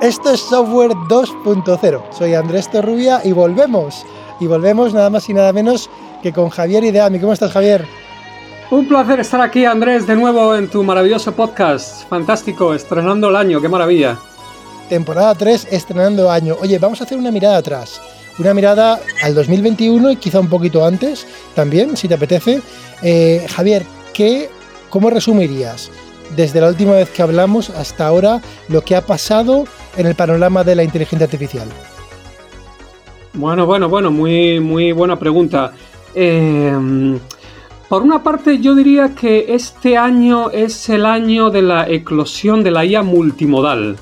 [0.00, 2.02] Esto es Software 2.0.
[2.16, 4.06] Soy Andrés Torrubia y volvemos.
[4.38, 5.90] Y volvemos nada más y nada menos
[6.22, 7.18] que con Javier Ideami.
[7.18, 7.84] ¿Cómo estás, Javier?
[8.70, 12.08] Un placer estar aquí, Andrés, de nuevo en tu maravilloso podcast.
[12.08, 14.16] Fantástico, estrenando el año, qué maravilla.
[14.88, 16.56] Temporada 3, estrenando año.
[16.60, 18.00] Oye, vamos a hacer una mirada atrás.
[18.38, 21.26] Una mirada al 2021 y quizá un poquito antes
[21.56, 22.62] también, si te apetece.
[23.02, 24.48] Eh, Javier, ¿qué,
[24.90, 25.90] ¿cómo resumirías
[26.36, 29.64] desde la última vez que hablamos hasta ahora lo que ha pasado
[29.96, 31.68] en el panorama de la inteligencia artificial?
[33.34, 35.72] Bueno, bueno, bueno, muy, muy buena pregunta.
[36.14, 37.18] Eh,
[37.88, 42.70] por una parte, yo diría que este año es el año de la eclosión de
[42.70, 43.96] la IA multimodal.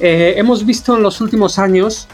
[0.00, 2.08] Eh, hemos visto en los últimos años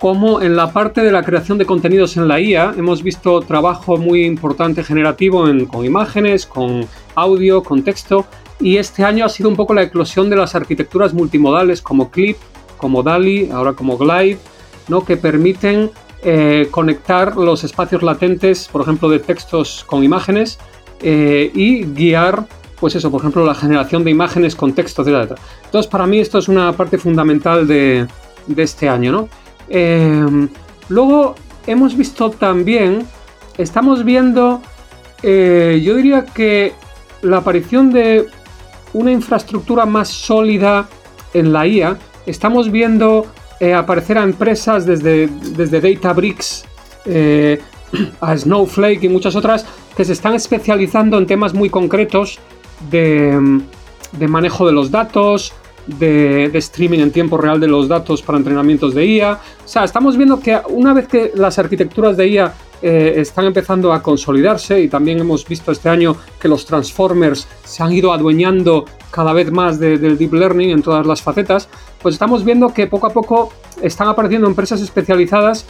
[0.00, 3.96] cómo en la parte de la creación de contenidos en la IA hemos visto trabajo
[3.96, 8.26] muy importante generativo con imágenes, con audio, con texto,
[8.60, 12.36] y este año ha sido un poco la eclosión de las arquitecturas multimodales como Clip,
[12.76, 14.38] como DALI, ahora como Glide,
[14.88, 15.04] ¿no?
[15.04, 15.90] que permiten
[16.22, 20.58] eh, conectar los espacios latentes, por ejemplo, de textos con imágenes
[21.00, 22.46] eh, y guiar,
[22.78, 25.38] pues eso, por ejemplo, la generación de imágenes con texto, etc.
[25.64, 28.06] Entonces, para mí esto es una parte fundamental de,
[28.56, 29.28] este año, ¿no?
[29.68, 30.48] Eh,
[30.88, 33.06] luego hemos visto también,
[33.56, 34.60] estamos viendo,
[35.22, 36.72] yo diría que
[37.22, 38.26] la aparición de
[38.92, 40.88] una infraestructura más sólida
[41.34, 43.26] en la IA, estamos viendo
[43.60, 46.64] eh, aparecer a empresas desde, desde Databricks
[47.04, 47.60] eh,
[48.20, 49.66] a Snowflake y muchas otras
[49.96, 52.38] que se están especializando en temas muy concretos
[52.90, 53.60] de,
[54.28, 55.52] manejo de los datos,
[55.86, 59.32] de, streaming en tiempo real de los datos para entrenamientos de IA.
[59.64, 63.92] O sea, estamos viendo que una vez que las arquitecturas de IA eh, están empezando
[63.92, 68.84] a consolidarse y también hemos visto este año que los transformers se han ido adueñando
[69.10, 71.68] cada vez más del deep learning en todas las facetas,
[72.00, 73.52] pues estamos viendo que poco a poco
[73.82, 75.66] están apareciendo empresas especializadas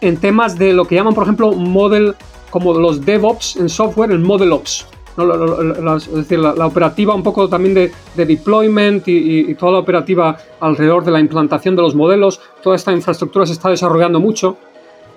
[0.00, 2.14] en temas de lo que llaman, por ejemplo, model,
[2.50, 4.86] como los DevOps en software, el Model Ops.
[5.16, 11.10] es decir, la, operativa un poco también de, deployment y, toda la operativa alrededor de
[11.10, 12.40] la implantación de los modelos.
[12.62, 14.56] Toda esta infraestructura se está desarrollando mucho.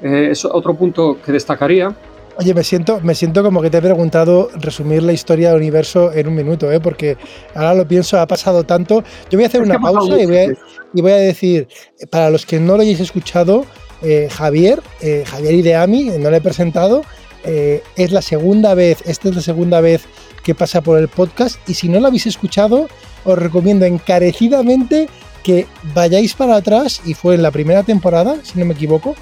[0.01, 1.95] Eh, es otro punto que destacaría.
[2.37, 6.13] Oye, me siento, me siento como que te he preguntado resumir la historia del universo
[6.13, 6.79] en un minuto, ¿eh?
[6.79, 7.17] porque
[7.53, 9.03] ahora lo pienso, ha pasado tanto.
[9.29, 11.67] Yo voy a hacer una pausa y voy a, decir,
[12.09, 13.65] para los que no lo hayáis escuchado,
[14.01, 17.03] eh, Javier, eh, Javier Ideami, no le he presentado,
[17.43, 20.03] eh, es la segunda vez, esta es la segunda vez
[20.43, 22.87] que pasa por el podcast y si no lo habéis escuchado,
[23.23, 25.07] os recomiendo encarecidamente
[25.43, 29.15] que vayáis para atrás y fue en la primera temporada, si no me equivoco,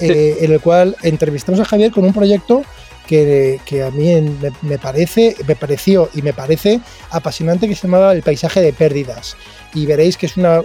[0.00, 2.62] eh, en el cual entrevistamos a Javier con un proyecto
[3.06, 4.14] que, a mí
[4.62, 9.36] me, parece, me pareció y me parece apasionante que se llamaba El paisaje de pérdidas.
[9.74, 10.62] Y veréis que es una,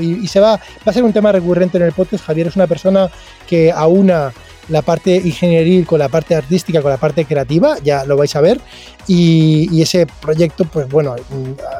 [0.00, 2.24] y, se va, va a ser un tema recurrente en el podcast.
[2.24, 3.10] Javier es una persona
[3.46, 4.32] que aúna
[4.68, 8.40] la parte ingenieril con la parte artística, con la parte creativa, ya lo vais a
[8.40, 8.60] ver.
[9.06, 11.16] Y, ese proyecto, pues bueno,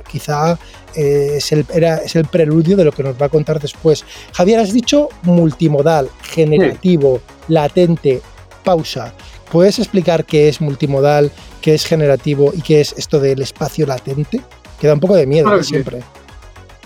[0.08, 0.58] quizá
[0.94, 4.04] eh, es, el, era, es el preludio de lo que nos va a contar después.
[4.32, 8.20] Javier, has dicho multimodal, generativo, latente,
[8.64, 9.14] pausa.
[9.52, 11.30] ¿Puedes explicar qué es multimodal,
[11.60, 14.41] qué es generativo y qué es esto del espacio latente?
[14.80, 16.02] Que da un poco de miedo siempre.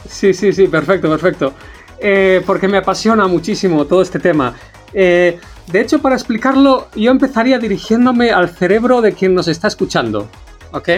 [0.08, 1.52] Sí, sí, sí, perfecto, perfecto.
[1.98, 4.54] Eh, porque me apasiona muchísimo todo este tema.
[4.92, 10.28] Eh, de hecho, para explicarlo, yo empezaría dirigiéndome al cerebro de quien nos está escuchando.
[10.72, 10.88] ¿Ok?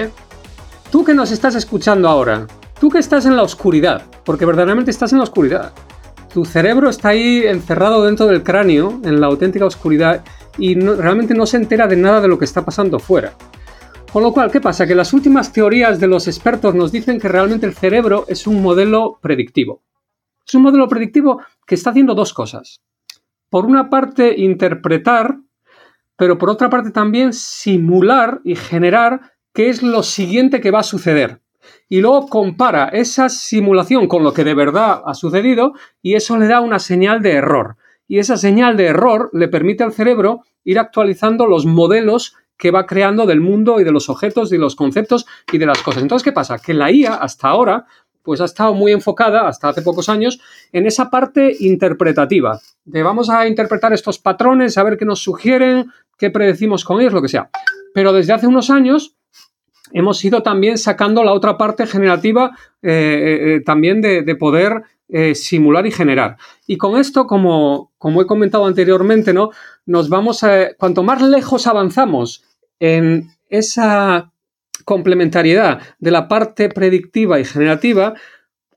[0.90, 2.46] Tú que nos estás escuchando ahora,
[2.80, 5.72] tú que estás en la oscuridad, porque verdaderamente estás en la oscuridad.
[6.32, 10.24] Tu cerebro está ahí encerrado dentro del cráneo, en la auténtica oscuridad,
[10.58, 13.34] y realmente no se entera de nada de lo que está pasando fuera.
[14.12, 14.86] Con lo cual, ¿qué pasa?
[14.86, 18.62] Que las últimas teorías de los expertos nos dicen que realmente el cerebro es un
[18.62, 19.82] modelo predictivo.
[20.46, 22.80] Es un modelo predictivo que está haciendo dos cosas
[23.50, 25.38] por una parte interpretar,
[26.16, 30.84] pero por otra parte también simular y generar qué es lo siguiente que va a
[30.84, 31.40] suceder.
[31.88, 36.46] Y luego compara esa simulación con lo que de verdad ha sucedido y eso le
[36.46, 37.76] da una señal de error.
[38.08, 42.86] Y esa señal de error le permite al cerebro ir actualizando los modelos que va
[42.86, 46.02] creando del mundo y de los objetos y los conceptos y de las cosas.
[46.02, 46.58] Entonces, ¿qué pasa?
[46.58, 47.86] Que la IA hasta ahora
[48.26, 50.40] pues ha estado muy enfocada, hasta hace pocos años,
[50.72, 55.86] en esa parte interpretativa, de vamos a interpretar estos patrones, a ver qué nos sugieren,
[56.18, 57.48] qué predecimos con ellos, lo que sea.
[57.94, 59.16] Pero desde hace unos años
[59.92, 62.50] hemos ido también sacando la otra parte generativa
[62.82, 64.82] eh, eh, eh, también de, poder
[65.34, 66.36] simular y generar.
[66.66, 69.50] Y con esto, como, como he comentado anteriormente, ¿no?
[69.86, 70.74] Nos vamos a.
[70.74, 72.42] Cuanto más lejos avanzamos
[72.80, 74.32] en esa
[74.86, 78.14] complementariedad de la parte predictiva y generativa,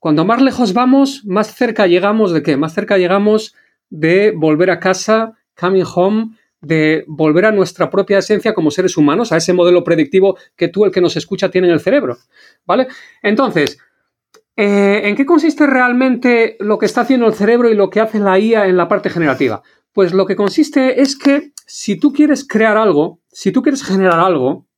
[0.02, 2.56] Cuando más lejos vamos, más cerca llegamos de qué?
[2.56, 3.54] Más cerca llegamos
[3.90, 9.32] de volver a casa, coming home, de volver a nuestra propia esencia como seres humanos,
[9.32, 12.18] a ese modelo predictivo que tú, el que nos escucha, tiene en el cerebro.
[12.66, 12.88] ¿Vale?
[13.22, 13.78] Entonces,
[14.56, 18.20] eh, ¿en qué consiste realmente lo que está haciendo el cerebro y lo que hace
[18.20, 19.62] la IA en la parte generativa?
[19.92, 24.20] Pues lo que consiste es que si tú quieres crear algo, si tú quieres generar
[24.22, 24.69] algo,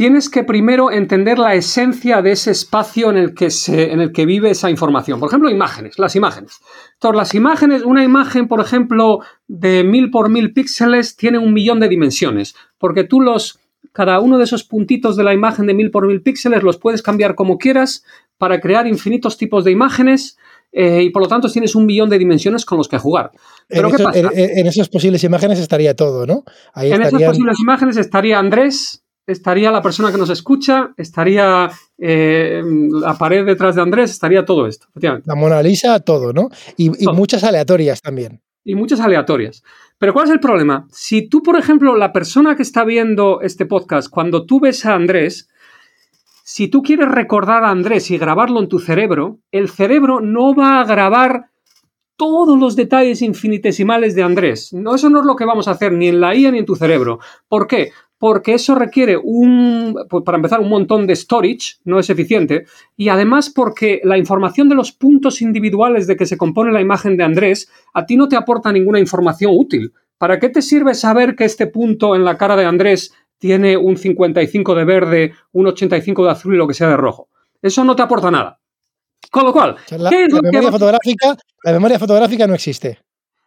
[0.00, 4.12] tienes que primero entender la esencia de ese espacio en el que, se, en el
[4.12, 5.20] que vive esa información.
[5.20, 6.52] Por ejemplo, imágenes, las imágenes.
[6.94, 11.80] Entonces, las imágenes, una imagen, por ejemplo, de mil por mil píxeles tiene un millón
[11.80, 13.58] de dimensiones, porque tú los,
[13.92, 17.02] cada uno de esos puntitos de la imagen de mil por mil píxeles los puedes
[17.02, 18.02] cambiar como quieras
[18.38, 20.38] para crear infinitos tipos de imágenes
[20.72, 23.32] eh, y por lo tanto tienes un millón de dimensiones con los que jugar.
[23.68, 26.44] Pero en, En, esas posibles imágenes estaría todo, ¿no?
[26.74, 33.16] en esas posibles imágenes estaría Andrés, estaría la persona que nos escucha, estaría eh, la
[33.16, 34.86] pared detrás de Andrés, estaría todo esto.
[34.94, 36.48] La Mona Lisa, todo, ¿no?
[36.76, 38.40] Y, muchas aleatorias también.
[38.64, 39.62] Y muchas aleatorias.
[39.98, 40.86] Pero ¿cuál es el problema?
[40.90, 44.94] Si tú, por ejemplo, la persona que está viendo este podcast, cuando tú ves a
[44.94, 45.48] Andrés,
[46.44, 50.80] si tú quieres recordar a Andrés y grabarlo en tu cerebro, el cerebro no va
[50.80, 51.50] a grabar
[52.16, 54.74] todos los detalles infinitesimales de Andrés.
[54.74, 56.66] No, eso no es lo que vamos a hacer ni en la IA ni en
[56.66, 57.18] tu cerebro.
[57.48, 57.92] ¿Por qué?
[58.20, 63.08] Porque eso requiere un, pues, para empezar, un montón de storage, no es eficiente, y
[63.08, 67.24] además porque la información de los puntos individuales de que se compone la imagen de
[67.24, 69.94] Andrés a ti no te aporta ninguna información útil.
[70.18, 73.96] ¿Para qué te sirve saber que este punto en la cara de Andrés tiene un
[73.96, 77.30] 55 de verde, un 85 de azul y lo que sea de rojo?
[77.62, 78.60] Eso no te aporta nada.
[79.30, 82.98] Con lo cual, la, memoria fotográfica, la memoria fotográfica no existe.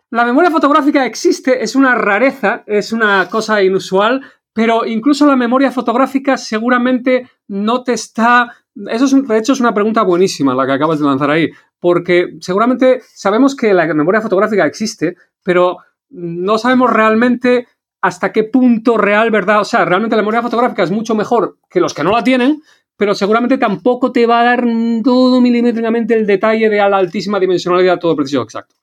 [0.10, 4.22] La memoria fotográfica existe, es una rareza, es una cosa inusual,
[4.54, 8.56] pero incluso la memoria fotográfica seguramente no te está...
[8.88, 12.38] Eso es, de hecho es una pregunta buenísima la que acabas de lanzar ahí, porque
[12.40, 15.78] seguramente sabemos que la memoria fotográfica existe, pero
[16.10, 17.68] no sabemos realmente
[18.02, 19.62] hasta qué punto real, ¿verdad?
[19.62, 22.62] O sea, realmente la memoria fotográfica es mucho mejor que los que no la tienen,
[22.98, 24.66] pero seguramente tampoco te va a dar
[25.04, 28.76] todo milimétricamente el detalle de la altísima dimensionalidad, todo preciso exacto.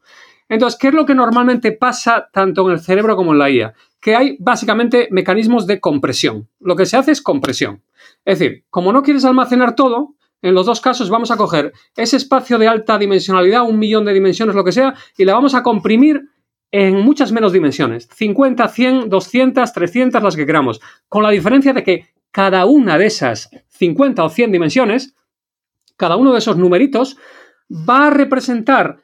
[0.50, 3.72] Entonces, ¿qué es lo que normalmente pasa tanto en el cerebro como en la IA?
[4.00, 6.48] Que hay básicamente mecanismos de compresión.
[6.58, 7.84] Lo que se hace es compresión.
[8.24, 12.16] Es decir, como no quieres almacenar todo, en los dos casos vamos a coger ese
[12.16, 15.62] espacio de alta dimensionalidad, un millón de dimensiones, lo que sea, y la vamos a
[15.62, 16.20] comprimir
[16.72, 18.08] en muchas menos dimensiones.
[18.12, 20.80] 50, 100, 200, 300, las que queramos.
[21.08, 25.14] Con la diferencia de que cada una de esas 50 o 100 dimensiones,
[25.96, 27.18] cada uno de esos numeritos,
[27.70, 29.00] va a representar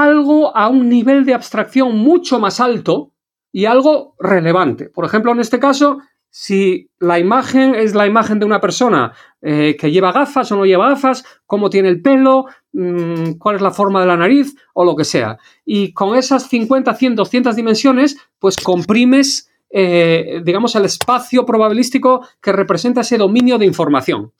[0.00, 3.12] algo a un nivel de abstracción mucho más alto
[3.52, 4.88] y algo relevante.
[4.88, 5.98] Por ejemplo, en este caso,
[6.30, 9.12] si la imagen es la imagen de una persona
[9.42, 13.62] eh, que lleva gafas o no lleva gafas, cómo tiene el pelo, mm, cuál es
[13.62, 15.36] la forma de la nariz o lo que sea.
[15.66, 22.52] Y con esas 50, 100, 200 dimensiones, pues comprimes, eh, digamos, el espacio probabilístico que
[22.52, 24.32] representa ese dominio de información.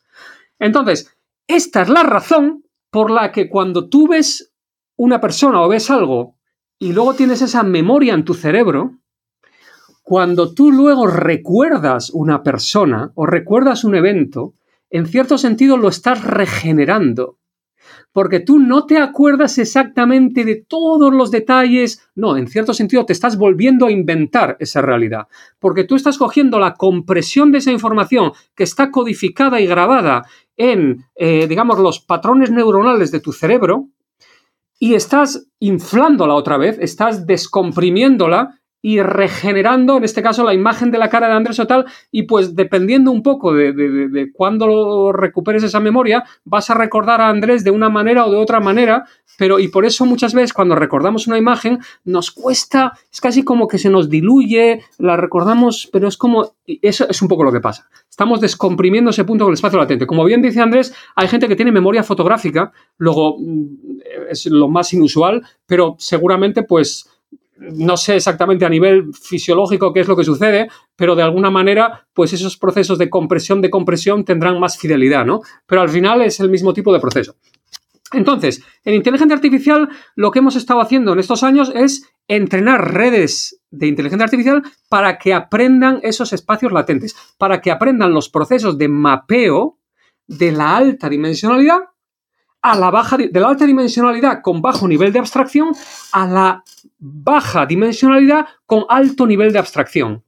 [0.58, 1.14] Entonces,
[1.46, 4.51] esta es la razón por la que cuando tú ves
[5.02, 6.36] una persona o ves algo
[6.78, 8.98] y luego tienes esa memoria en tu cerebro,
[10.04, 14.54] cuando tú luego recuerdas una persona o recuerdas un evento,
[14.90, 17.38] en cierto sentido lo estás regenerando.
[18.12, 23.12] Porque tú no te acuerdas exactamente de todos los detalles, no, en cierto sentido te
[23.12, 25.26] estás volviendo a inventar esa realidad,
[25.58, 30.22] porque tú estás cogiendo la compresión de esa información que está codificada y grabada
[30.56, 33.88] en, eh, digamos, los patrones neuronales de tu cerebro,
[34.82, 40.98] y estás inflándola otra vez, estás descomprimiéndola y regenerando, en este caso, la imagen de
[40.98, 45.62] la cara de Andrés o tal, y pues dependiendo un poco de, de, cuándo recuperes
[45.62, 49.04] esa memoria, vas a recordar a Andrés de una manera o de otra manera,
[49.38, 53.68] pero y por eso muchas veces cuando recordamos una imagen nos cuesta, es casi como
[53.68, 57.60] que se nos diluye, la recordamos, pero es como, eso es un poco lo que
[57.60, 57.88] pasa.
[58.10, 60.08] Estamos descomprimiendo ese punto con el espacio latente.
[60.08, 63.66] Como bien dice Andrés, hay gente que tiene memoria fotográfica, luego mm,
[64.28, 67.08] es lo más inusual, pero seguramente pues
[67.72, 72.06] no sé exactamente a nivel fisiológico qué es lo que sucede, pero de alguna manera,
[72.12, 75.40] pues esos procesos de compresión de compresión tendrán más fidelidad, ¿no?
[75.66, 77.36] Pero al final es el mismo tipo de proceso.
[78.12, 83.60] Entonces, en inteligencia artificial lo que hemos estado haciendo en estos años es entrenar redes
[83.70, 88.88] de inteligencia artificial para que aprendan esos espacios latentes, para que aprendan los procesos de
[88.88, 89.78] mapeo
[90.26, 91.80] de la alta dimensionalidad
[92.62, 95.72] a la baja de la alta dimensionalidad con bajo nivel de abstracción
[96.12, 96.64] a la
[96.98, 100.24] baja dimensionalidad con alto nivel de abstracción.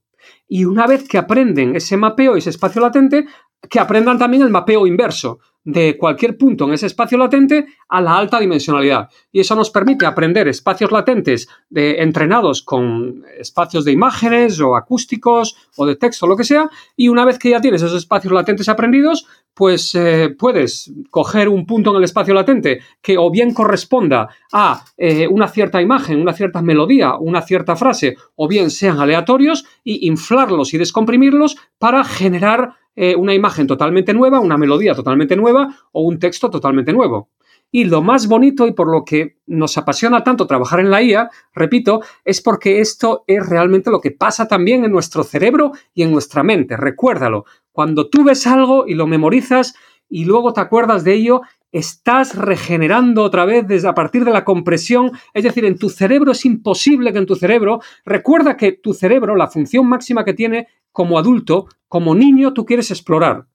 [0.47, 3.25] Y una vez que aprenden ese mapeo, ese espacio latente,
[3.69, 5.39] que aprendan también el mapeo inverso.
[5.65, 9.09] De cualquier punto en ese espacio latente a la alta dimensionalidad.
[9.31, 15.57] Y eso nos permite aprender espacios latentes de, entrenados con espacios de imágenes o acústicos
[15.75, 16.69] o de texto, lo que sea.
[16.95, 21.65] Y una vez que ya tienes esos espacios latentes aprendidos, pues eh, puedes coger un
[21.65, 26.33] punto en el espacio latente que o bien corresponda a eh, una cierta imagen, una
[26.33, 32.75] cierta melodía, una cierta frase, o bien sean aleatorios y inflarlos y descomprimirlos para generar
[32.95, 37.29] eh, una imagen totalmente nueva, una melodía totalmente nueva o un texto totalmente nuevo.
[37.71, 41.29] Y lo más bonito y por lo que nos apasiona tanto trabajar en la IA,
[41.53, 46.11] repito, es porque esto es realmente lo que pasa también en nuestro cerebro y en
[46.11, 46.77] nuestra mente.
[46.77, 49.75] Recuérdalo, cuando tú ves algo y lo memorizas
[50.07, 51.41] y luego te acuerdas de ello,
[51.77, 56.31] estás regenerando otra vez desde a partir de la compresión, es decir, en tu cerebro
[56.31, 60.67] es imposible que en tu cerebro, recuerda que tu cerebro, la función máxima que tiene
[60.93, 63.47] como adulto, como niño tú quieres explorar,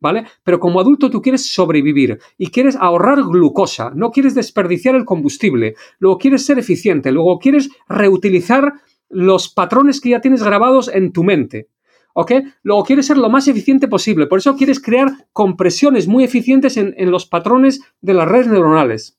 [0.00, 0.26] ¿vale?
[0.42, 5.76] Pero como adulto tú quieres sobrevivir y quieres ahorrar glucosa, no quieres desperdiciar el combustible,
[6.00, 8.72] luego quieres ser eficiente, luego quieres reutilizar
[9.08, 11.68] los patrones que ya tienes grabados en tu mente.
[12.20, 12.32] ¿Ok?
[12.64, 17.10] Luego quieres ser lo más eficiente posible, por eso quieres crear compresiones muy eficientes en,
[17.12, 19.16] los patrones de las redes neuronales.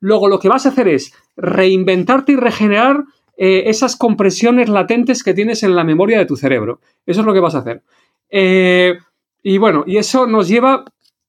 [0.00, 3.04] Luego lo que vas a hacer es reinventarte y regenerar
[3.36, 6.80] eh, esas compresiones latentes que tienes en la memoria de tu cerebro.
[7.06, 7.84] Eso es lo que vas a hacer.
[8.28, 8.98] Eh,
[9.44, 10.84] y bueno, y eso nos lleva,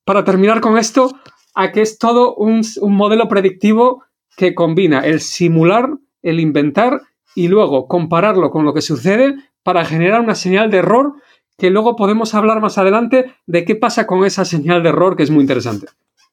[0.06, 1.16] para terminar con esto,
[1.54, 4.04] a que es todo un, un modelo predictivo
[4.36, 5.92] que combina el simular,
[6.24, 7.02] el inventar
[7.36, 11.14] y luego compararlo con lo que sucede para generar una señal de error
[11.58, 15.24] que luego podemos hablar más adelante de qué pasa con esa señal de error que
[15.24, 15.88] es muy interesante.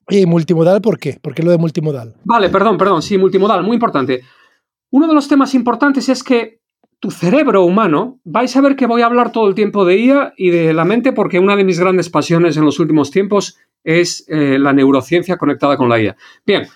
[0.09, 1.19] ¿Y multimodal por qué?
[1.21, 2.15] ¿Por qué lo de multimodal?
[2.25, 4.23] Vale, perdón, perdón, sí, multimodal, muy importante.
[4.91, 6.61] Uno de los temas importantes es que
[6.99, 10.35] tu cerebro humano, vais a ver que voy a hablar todo el tiempo de IA
[10.37, 14.27] y de la mente porque una de mis grandes pasiones en los últimos tiempos es
[14.29, 16.17] eh, la neurociencia conectada con la IA.
[16.45, 16.67] Bien,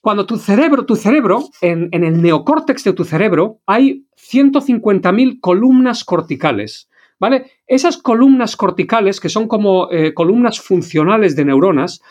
[0.00, 6.88] cuando tu cerebro, tu cerebro, en, el neocórtex de tu cerebro, hay 150.000 columnas corticales.
[7.20, 7.52] ¿Vale?
[7.66, 12.02] Esas columnas corticales, que son como eh, columnas funcionales de neuronas,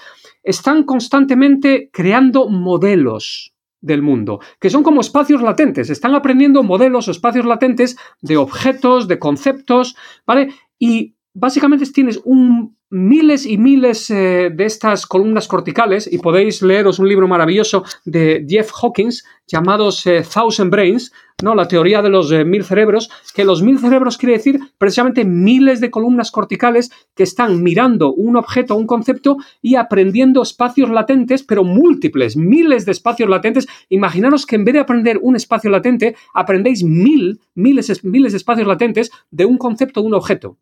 [0.43, 7.12] están constantemente creando modelos del mundo, que son como espacios latentes, están aprendiendo modelos o
[7.12, 10.53] espacios latentes de objetos, de conceptos, ¿vale?
[10.79, 17.00] Y básicamente tienes un miles y miles eh, de estas columnas corticales y podéis leeros
[17.00, 21.12] un libro maravilloso de Jeff Hawkins llamados eh, Thousand Brains,
[21.42, 21.56] ¿no?
[21.56, 25.82] la teoría de los eh, mil cerebros, que los mil cerebros quiere decir precisamente miles
[25.82, 31.63] de columnas corticales que están mirando un objeto, un concepto y aprendiendo espacios latentes, pero
[31.63, 33.68] múltiples, miles de espacios latentes.
[33.90, 38.68] Imaginaros que en vez de aprender un espacio latente, aprendéis mil, miles, miles de espacios
[38.68, 40.60] latentes de un concepto, un objeto.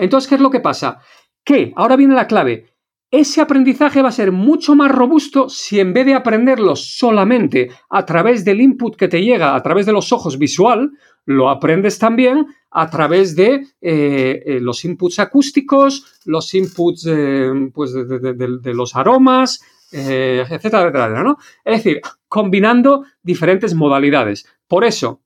[0.00, 0.98] Entonces, ¿qué es lo que pasa?
[1.44, 2.70] Que, ahora viene la clave,
[3.10, 8.06] ese aprendizaje va a ser mucho más robusto si en vez de aprenderlo solamente a
[8.06, 10.92] través del input que te llega a través de los ojos visual,
[11.26, 17.92] lo aprendes también a través de eh, eh, los inputs acústicos, los inputs eh, pues
[17.92, 21.36] de, los aromas, etcétera, etcétera, ¿no?
[21.64, 24.46] Es decir, combinando diferentes modalidades.
[24.68, 25.20] Por eso,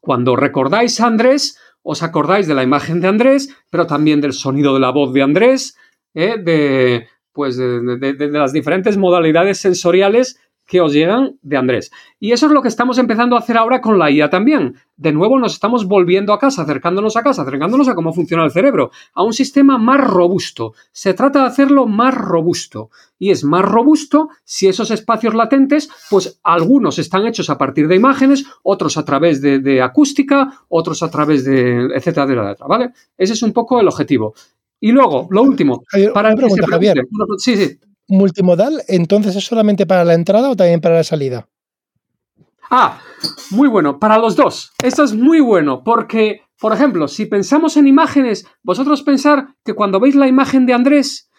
[0.00, 1.58] cuando recordáis Andrés,
[1.90, 5.22] os acordáis de la imagen de Andrés, pero también del sonido de la voz de
[5.22, 5.74] Andrés,
[6.12, 6.36] ¿eh?
[6.38, 11.90] de, pues de, las diferentes modalidades sensoriales que os llegan de Andrés.
[12.20, 14.76] Y eso es lo que estamos empezando a hacer ahora con la IA también.
[14.98, 18.50] De nuevo nos estamos volviendo a casa, acercándonos a casa, acercándonos a cómo funciona el
[18.50, 20.74] cerebro, a un sistema más robusto.
[20.92, 22.90] Se trata de hacerlo más robusto.
[23.18, 27.96] Y es más robusto si esos espacios latentes, pues algunos están hechos a partir de
[27.96, 32.90] imágenes, otros a través de, acústica, otros a través de, etcétera, etcétera, ¿vale?
[33.16, 34.34] Ese es un poco el objetivo.
[34.80, 35.82] Y luego, lo último,
[36.12, 37.08] para pregunta, Javier.
[37.38, 41.48] Sí, sí multimodal, entonces es solamente para la entrada o también para la salida?
[42.70, 43.00] Ah,
[43.50, 44.72] muy bueno, para los dos.
[44.82, 50.00] Esto es muy bueno porque, por ejemplo, si pensamos en imágenes, vosotros pensar que cuando
[50.00, 51.30] veis la imagen de Andrés,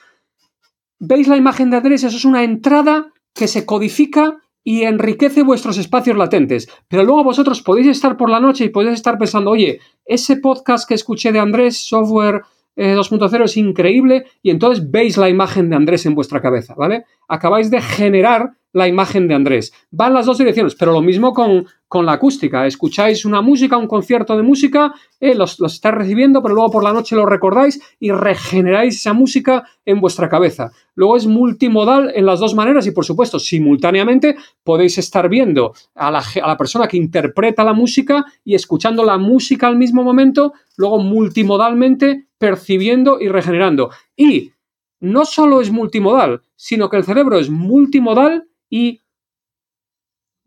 [0.99, 5.77] veis la imagen de Andrés, eso es una entrada que se codifica y enriquece vuestros
[5.77, 6.67] espacios latentes.
[6.87, 10.87] Pero luego vosotros podéis estar por la noche y podéis estar pensando, oye, ese podcast
[10.87, 12.41] que escuché de Andrés, software
[12.79, 17.05] 2.0 eh, es increíble y entonces veis la imagen de Andrés en vuestra cabeza, ¿vale?
[17.27, 19.73] Acabáis de generar la imagen de Andrés.
[19.91, 22.67] Van las dos direcciones, pero lo mismo con, con la acústica.
[22.67, 26.83] Escucháis una música, un concierto de música, eh, los, los estáis recibiendo, pero luego por
[26.83, 30.71] la noche lo recordáis y regeneráis esa música en vuestra cabeza.
[30.93, 36.11] Luego es multimodal en las dos maneras y, por supuesto, simultáneamente podéis estar viendo a
[36.11, 40.53] la, a la persona que interpreta la música y escuchando la música al mismo momento,
[40.77, 43.91] luego multimodalmente percibiendo y regenerando.
[44.15, 44.53] Y
[44.99, 49.01] no solo es multimodal, sino que el cerebro es multimodal y...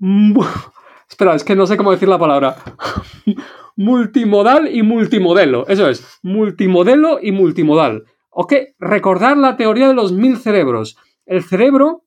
[1.08, 2.56] Espera, es que no sé cómo decir la palabra.
[3.76, 5.66] multimodal y multimodelo.
[5.68, 8.04] Eso es, multimodelo y multimodal.
[8.30, 8.54] ¿Ok?
[8.78, 10.96] Recordar la teoría de los mil cerebros.
[11.26, 12.04] El cerebro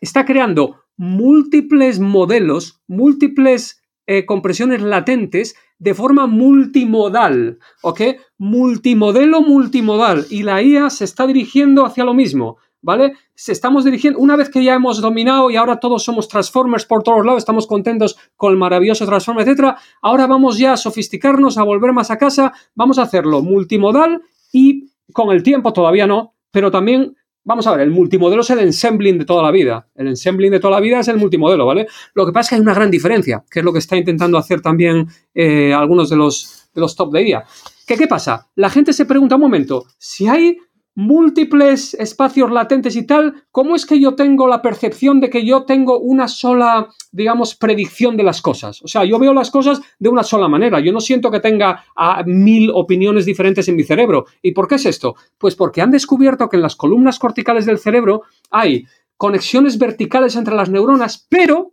[0.00, 8.00] está creando múltiples modelos, múltiples eh, compresiones latentes de forma multimodal, ¿ok?
[8.38, 13.14] Multimodelo multimodal y la IA se está dirigiendo hacia lo mismo, ¿vale?
[13.34, 17.02] Se estamos dirigiendo, una vez que ya hemos dominado y ahora todos somos Transformers por
[17.02, 21.62] todos lados, estamos contentos con el maravilloso Transformer, etcétera, ahora vamos ya a sofisticarnos, a
[21.62, 26.70] volver más a casa, vamos a hacerlo multimodal y con el tiempo todavía no, pero
[26.70, 29.88] también Vamos a ver, el multimodelo es el ensembling de toda la vida.
[29.96, 31.88] El ensembling de toda la vida es el multimodelo, ¿vale?
[32.14, 34.38] Lo que pasa es que hay una gran diferencia, que es lo que está intentando
[34.38, 37.44] hacer también eh, algunos de los, de los top de IA.
[37.86, 38.48] ¿Qué, ¿Qué pasa?
[38.54, 40.56] La gente se pregunta un momento, si hay
[40.94, 45.64] múltiples espacios latentes y tal, ¿cómo es que yo tengo la percepción de que yo
[45.64, 48.82] tengo una sola, digamos, predicción de las cosas?
[48.82, 50.80] O sea, yo veo las cosas de una sola manera.
[50.80, 54.26] Yo no siento que tenga a mil opiniones diferentes en mi cerebro.
[54.42, 55.14] ¿Y por qué es esto?
[55.38, 58.84] Pues porque han descubierto que en las columnas corticales del cerebro hay
[59.16, 61.72] conexiones verticales entre las neuronas, pero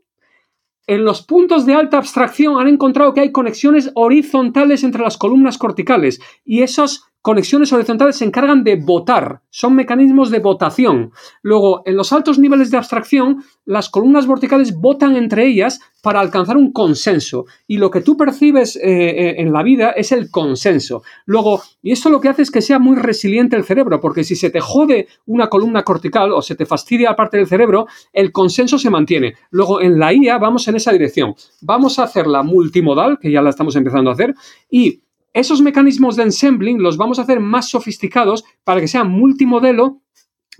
[0.88, 5.57] en los puntos de alta abstracción han encontrado que hay conexiones horizontales entre las columnas
[5.59, 11.11] corticales y esos conexiones horizontales se encargan de votar, son mecanismos de votación.
[11.41, 16.57] Luego, en los altos niveles de abstracción, las columnas verticales votan entre ellas para alcanzar
[16.57, 17.45] un consenso.
[17.67, 21.03] Y lo que tú percibes eh, eh, en la vida es el consenso.
[21.25, 24.35] Luego, y esto lo que hace es que sea muy resiliente el cerebro, porque si
[24.35, 28.79] se te jode una columna cortical o se te fastidia parte del cerebro, el consenso
[28.79, 29.33] se mantiene.
[29.51, 31.35] Luego, en la IA vamos en esa dirección.
[31.61, 34.33] Vamos a hacerla multimodal, que ya la estamos empezando a hacer,
[34.69, 35.01] y
[35.33, 40.01] esos mecanismos de ensembling los vamos a hacer más sofisticados para que sea multimodelo,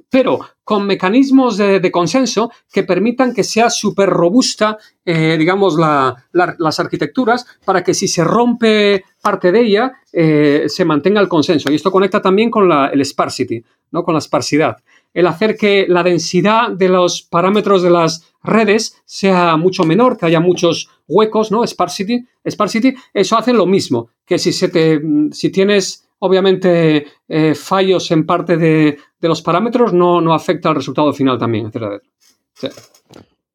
[0.10, 7.46] pero con mecanismos de, consenso que permitan que sea súper robusta, eh, digamos, las arquitecturas,
[7.66, 11.72] para que si se rompe parte de ella, eh, se mantenga el consenso.
[11.72, 14.04] Y esto conecta también con el sparsity, ¿no?
[14.04, 14.78] con la esparsidad
[15.14, 20.26] el hacer que la densidad de los parámetros de las redes sea mucho menor, que
[20.26, 21.66] haya muchos huecos, ¿no?
[21.66, 28.12] Sparsity, sparsity eso hace lo mismo, que si, se te, si tienes obviamente eh, fallos
[28.12, 32.00] en parte de, los parámetros, no, afecta al resultado final también, etcétera.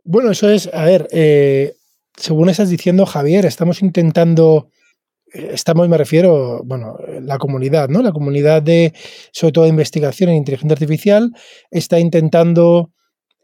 [0.04, 1.76] Bueno, eso es, a ver, eh,
[2.16, 4.68] según estás diciendo, Javier, estamos intentando
[5.34, 8.02] estamos, me refiero, bueno, la comunidad, ¿no?
[8.02, 8.92] La comunidad de,
[9.32, 11.32] sobre todo de investigación en inteligencia artificial,
[11.70, 12.92] está intentando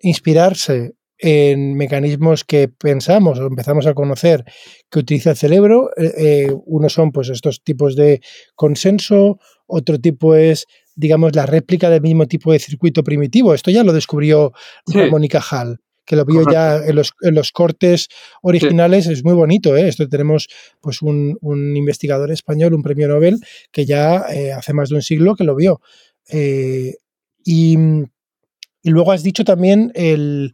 [0.00, 4.44] inspirarse en mecanismos que pensamos o empezamos a conocer
[4.90, 5.90] que utiliza el cerebro.
[5.96, 8.20] Eh, eh, uno son pues estos tipos de
[8.54, 13.54] consenso, otro tipo es digamos la réplica del mismo tipo de circuito primitivo.
[13.54, 14.52] Esto ya lo descubrió
[15.10, 18.08] Mónica Hall que lo vio ya en los, cortes
[18.42, 19.76] originales, es muy bonito.
[19.76, 19.86] ¿eh?
[19.86, 20.48] Esto tenemos
[20.80, 21.38] pues un,
[21.76, 23.38] investigador español, un premio Nobel,
[23.70, 25.80] que ya eh, hace más de un siglo que lo vio.
[26.28, 26.96] Eh,
[27.44, 27.78] y,
[28.82, 30.52] y, luego has dicho también el,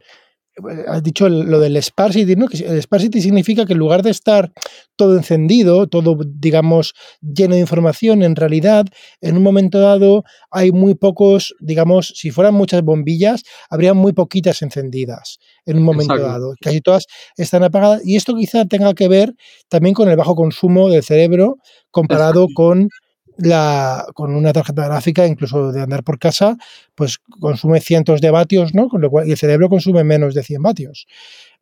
[0.87, 2.47] has dicho lo del sparsity, ¿no?
[2.51, 4.51] El sparsity significa que en lugar de estar
[4.95, 8.85] todo encendido, todo, digamos, lleno de información, en realidad,
[9.21, 14.61] en un momento dado hay muy pocos, digamos, si fueran muchas bombillas, habría muy poquitas
[14.61, 16.53] encendidas en un momento dado.
[16.61, 18.01] Casi todas están apagadas.
[18.05, 19.33] Y esto quizá tenga que ver
[19.69, 21.57] también con el bajo consumo del cerebro
[21.91, 22.89] comparado con
[23.37, 26.57] la, con una tarjeta gráfica, incluso de andar por casa,
[26.95, 28.89] pues consume cientos de vatios, ¿no?
[28.89, 31.07] Con lo cual, y el cerebro consume menos de 100 vatios.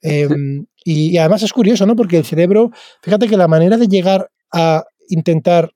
[0.01, 1.95] Em, y, además es curioso, ¿no?
[1.95, 5.71] Porque el cerebro, fíjate que la manera de llegar a intentar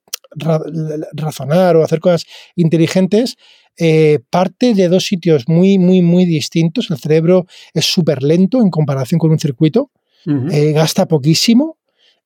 [1.12, 3.36] razonar o hacer cosas inteligentes
[3.76, 6.90] eh, parte de dos sitios muy, muy, muy distintos.
[6.90, 9.90] El cerebro es súper lento en comparación con un circuito,
[10.52, 11.78] eh, gasta poquísimo.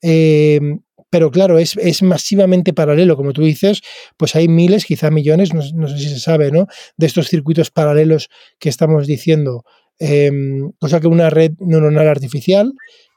[0.02, 0.80] Em,
[1.14, 3.82] pero claro, es, masivamente paralelo, como tú dices,
[4.16, 6.66] pues hay miles, quizá millones, no, sé si se sabe, ¿no?
[6.96, 9.62] De estos circuitos paralelos que estamos diciendo,
[10.00, 12.72] em, cosa que una red neuronal artificial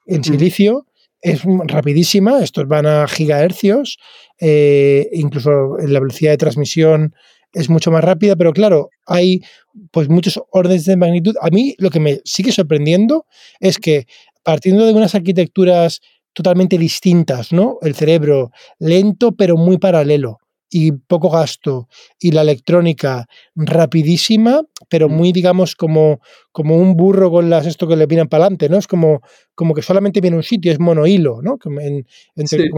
[0.06, 0.86] en silicio
[1.22, 3.98] es rapidísima, estos van a gigahercios,
[4.40, 7.16] eh, incluso la velocidad de transmisión
[7.52, 9.42] es mucho más rápida, pero claro, hay
[9.90, 11.34] pues muchos órdenes de magnitud.
[11.42, 13.26] A mí lo que me sigue sorprendiendo
[13.60, 14.06] es que
[14.44, 16.00] partiendo de unas arquitecturas
[16.38, 17.80] totalmente distintas, ¿no?
[17.82, 20.38] El cerebro lento pero muy paralelo,
[20.70, 21.88] y poco gasto
[22.20, 25.14] y la electrónica rapidísima, pero mm.
[25.14, 26.20] muy, digamos, como,
[26.52, 28.78] como un burro con las esto que le vienen para adelante, ¿no?
[28.78, 29.22] Es como,
[29.56, 31.58] como que solamente viene un sitio, es monohilo, ¿no?
[31.58, 31.80] Como,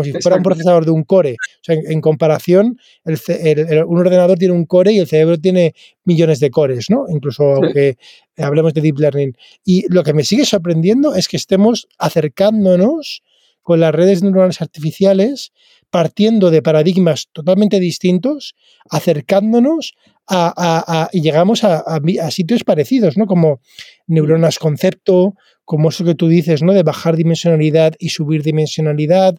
[0.04, 1.34] si fuera un procesador de un core.
[1.34, 5.74] O sea, en, comparación, un ordenador tiene un core y el cerebro tiene
[6.06, 7.06] millones de cores, ¿no?
[7.10, 7.98] Incluso aunque
[8.38, 9.36] hablemos de deep learning.
[9.66, 13.24] Y lo que me sigue sorprendiendo es que estemos acercándonos
[13.70, 15.52] con las redes neuronales artificiales
[15.92, 18.56] partiendo de paradigmas totalmente distintos,
[18.90, 19.94] acercándonos
[20.28, 22.02] a, y llegamos a,
[22.32, 23.28] sitios parecidos, ¿no?
[23.28, 23.62] Como
[24.08, 26.74] neuronas concepto, como eso que tú dices, ¿no?
[26.74, 29.36] De bajar dimensionalidad y subir dimensionalidad,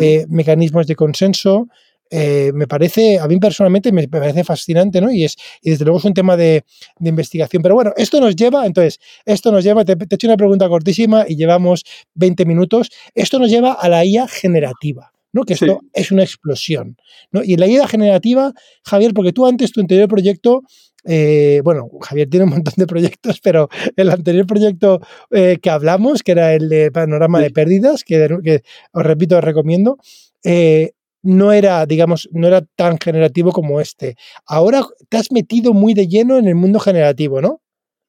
[0.00, 1.66] eh, mecanismos de consenso.
[2.14, 5.10] Eh, me parece, a mí personalmente me parece fascinante, ¿no?
[5.10, 6.62] Y, es, y desde luego es un tema de,
[7.00, 7.62] investigación.
[7.62, 10.68] Pero bueno, esto nos lleva, entonces, esto nos lleva, te, te he hecho una pregunta
[10.68, 15.10] cortísima y llevamos 20 minutos, esto nos lleva a la IA generativa.
[15.32, 15.44] ¿no?
[15.44, 16.98] Que esto es una explosión.
[17.30, 17.42] ¿no?
[17.42, 18.52] Y la idea generativa,
[18.84, 20.64] Javier, porque tú antes tu anterior proyecto,
[21.04, 26.22] eh, bueno, Javier tiene un montón de proyectos, pero el anterior proyecto eh, que hablamos,
[26.22, 29.96] que era el de panorama de pérdidas, que, os repito, os recomiendo,
[30.44, 30.92] eh,
[31.22, 34.16] no era, digamos, no era tan generativo como este.
[34.46, 37.60] Ahora te has metido muy de lleno en el mundo generativo, ¿no?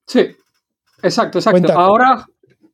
[0.07, 0.27] Sí,
[1.01, 1.73] exacto, exacto.
[1.73, 2.25] Ahora,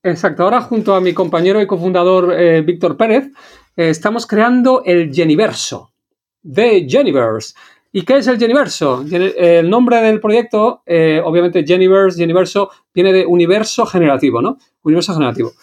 [0.02, 3.32] exacto, ahora junto a mi compañero y cofundador Víctor Pérez,
[3.80, 5.93] eh, estamos creando el Geniverso,
[6.41, 7.54] de Geniverse.
[7.93, 9.06] ¿Y qué es el Geniverso?
[9.10, 14.58] El nombre del proyecto, eh, obviamente Geniverse, Geniverso, viene de universo generativo, ¿no?
[14.84, 15.54] Universo generativo.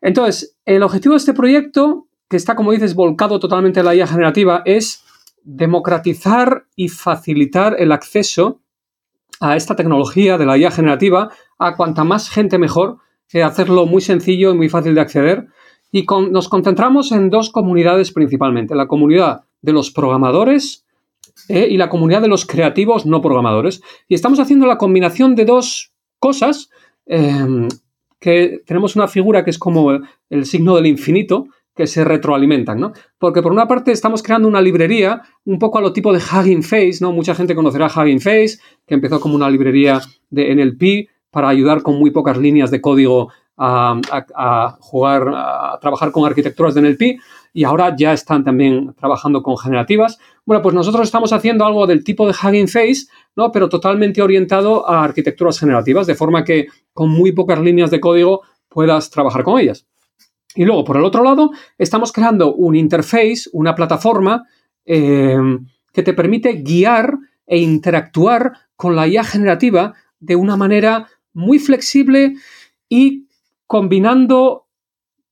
[0.00, 4.06] Entonces, el objetivo de este proyecto, que está, como dices, volcado totalmente en la IA
[4.06, 5.04] generativa, es
[5.44, 8.62] democratizar y facilitar el acceso
[9.38, 12.96] a esta tecnología de la IA generativa a cuanta más gente mejor,
[13.44, 15.48] hacerlo muy sencillo y muy fácil de acceder
[15.90, 20.86] y nos concentramos en dos comunidades principalmente, la comunidad de los programadores
[21.50, 23.82] eh, y la comunidad de los creativos no programadores.
[24.08, 26.70] Y estamos haciendo la combinación de dos cosas,
[27.04, 27.68] em,
[28.18, 29.90] que tenemos una figura que es como
[30.30, 31.48] el signo del infinito,
[31.86, 32.92] se retroalimentan, ¿no?
[33.18, 36.62] Porque por una parte estamos creando una librería un poco a lo tipo de Hugging
[36.62, 37.12] Face, ¿no?
[37.12, 41.98] Mucha gente conocerá Hugging Face, que empezó como una librería de NLP para ayudar con
[41.98, 47.20] muy pocas líneas de código a, jugar, a trabajar con arquitecturas de NLP
[47.52, 50.18] y ahora ya están también trabajando con generativas.
[50.44, 53.52] Bueno, pues nosotros estamos haciendo algo del tipo de Hugging Face, ¿no?
[53.52, 58.42] pero totalmente orientado a arquitecturas generativas, de forma que con muy pocas líneas de código
[58.68, 59.86] puedas trabajar con ellas.
[60.54, 64.44] Y luego, por el otro lado, estamos creando un interface, una plataforma
[64.84, 65.36] eh,
[65.92, 72.34] que te permite guiar e interactuar con la IA generativa de una manera muy flexible
[72.88, 73.26] y
[73.66, 74.66] combinando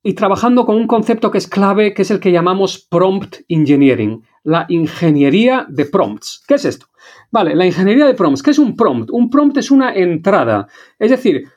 [0.02, 4.22] y trabajando con un concepto que es clave, que es el que llamamos prompt engineering,
[4.44, 6.42] la ingeniería de prompts.
[6.48, 6.86] ¿Qué es esto?
[7.30, 8.42] Vale, la ingeniería de prompts.
[8.42, 9.10] ¿Qué es un prompt?
[9.10, 10.68] Un prompt es una entrada.
[10.98, 11.48] Es decir,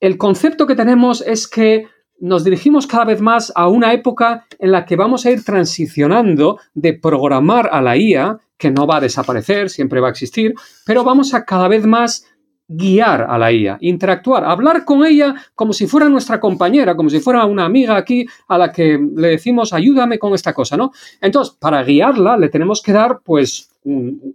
[0.00, 1.86] el concepto que tenemos es que
[2.22, 6.60] nos dirigimos cada vez más a una época en la que vamos a ir transicionando
[6.72, 10.54] de programar a la IA, que no va a desaparecer, siempre va a existir,
[10.86, 12.24] pero vamos a cada vez más
[12.68, 17.18] guiar a la IA, interactuar, hablar con ella como si fuera nuestra compañera, como si
[17.18, 20.92] fuera una amiga aquí a la que le decimos ayúdame con esta cosa, ¿no?
[21.20, 23.68] Entonces, para guiarla le tenemos que dar pues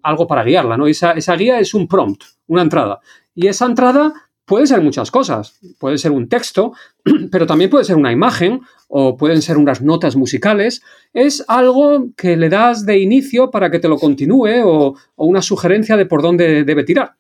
[0.03, 0.87] algo para guiarla, ¿no?
[0.87, 2.99] Esa, esa guía es un prompt, una entrada.
[3.33, 4.13] Y esa entrada
[4.47, 5.59] puede ser muchas cosas.
[5.77, 6.73] Puede ser un texto,
[7.31, 10.81] pero también puede ser una imagen o pueden ser unas notas musicales.
[11.13, 15.97] Es algo que le das de inicio para que te lo continúe o, una sugerencia
[15.97, 17.15] de por dónde debe tirar.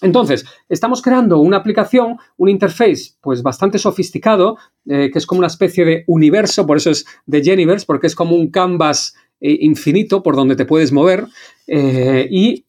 [0.00, 5.46] Entonces, estamos creando una aplicación, un interface, pues bastante sofisticado, eh, que es como una
[5.46, 10.22] especie de universo, por eso es de Geniverse, porque es como un canvas eh, infinito
[10.22, 11.26] por donde te puedes mover
[11.66, 12.65] eh, y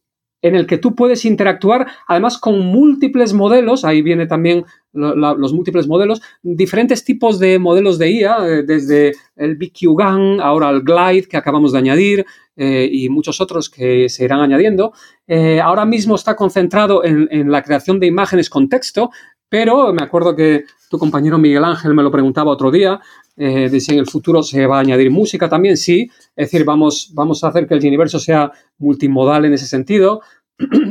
[0.47, 5.87] en el que tú puedes interactuar además con múltiples modelos, ahí viene también los múltiples
[5.87, 11.71] modelos, diferentes tipos de modelos de IA, desde el BQGAN, ahora el Glide que acabamos
[11.71, 12.25] de añadir,
[12.59, 14.91] eh, y muchos otros que se irán añadiendo.
[15.27, 19.11] Eh, ahora mismo está concentrado en, la creación de imágenes con texto,
[19.47, 22.99] pero me acuerdo que tu compañero Miguel Ángel me lo preguntaba otro día,
[23.35, 26.65] eh, de si en el futuro se va a añadir música también, sí, es decir,
[26.65, 30.21] vamos, vamos a hacer que el universo sea multimodal en ese sentido.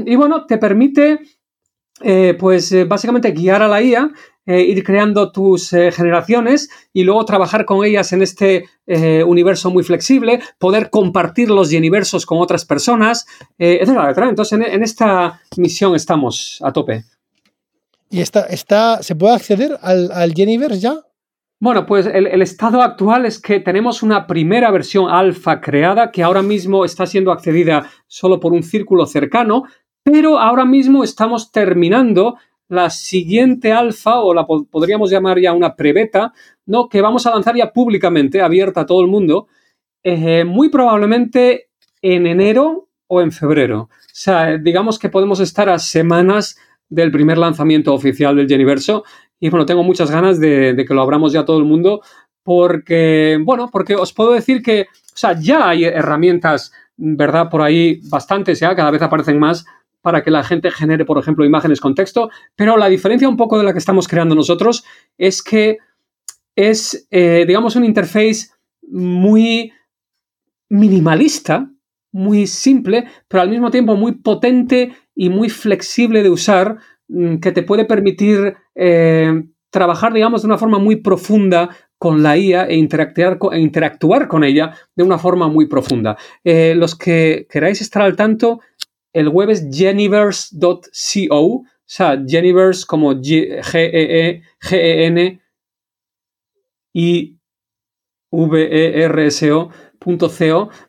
[0.06, 1.20] Y bueno, te permite,
[2.38, 4.10] pues básicamente guiar a la IA
[4.48, 9.72] eh, ir creando tus eh, generaciones y luego trabajar con ellas en este eh, universo
[9.72, 13.26] muy flexible, poder compartir los universos con otras personas,
[13.58, 17.04] etcétera, Entonces, en, esta misión estamos a tope.
[18.08, 21.05] ¿Y está, está, se puede acceder al, al Geniverse ya?
[21.58, 26.42] Bueno, pues el, estado actual es que tenemos una primera versión alfa creada que ahora
[26.42, 29.64] mismo está siendo accedida solo por un círculo cercano,
[30.02, 32.36] pero ahora mismo estamos terminando
[32.68, 36.34] la siguiente alfa, o la podríamos llamar ya una prebeta,
[36.66, 36.90] ¿no?
[36.90, 39.46] que vamos a lanzar ya públicamente, abierta a todo el mundo,
[40.02, 41.70] eh, muy probablemente
[42.02, 43.82] en enero o en febrero.
[43.82, 49.04] O sea, digamos que podemos estar a semanas del primer lanzamiento oficial del Geniverso
[49.38, 52.00] y bueno, tengo muchas ganas de, que lo abramos ya todo el mundo
[52.42, 57.50] porque, bueno, porque os puedo decir que, o sea, ya hay herramientas, ¿verdad?
[57.50, 59.66] Por ahí bastantes ya, cada vez aparecen más
[60.00, 63.58] para que la gente genere, por ejemplo, imágenes con texto, pero la diferencia un poco
[63.58, 64.84] de la que estamos creando nosotros
[65.18, 65.78] es que
[66.54, 68.50] es, eh, digamos, un interface
[68.88, 69.72] muy
[70.68, 71.68] minimalista,
[72.12, 76.78] muy simple, pero al mismo tiempo muy potente y muy flexible de usar,
[77.40, 82.66] que te puede permitir eh, trabajar, digamos, de una forma muy profunda con la IA
[82.66, 86.16] e interactuar, e interactuar con ella de una forma muy profunda.
[86.44, 88.60] Eh, los que queráis estar al tanto,
[89.12, 94.40] el web es geniverse.co, o sea, Geniverse como G-E-E-G-E-N
[96.94, 97.38] i
[98.32, 99.70] V-E-R-S-O.co,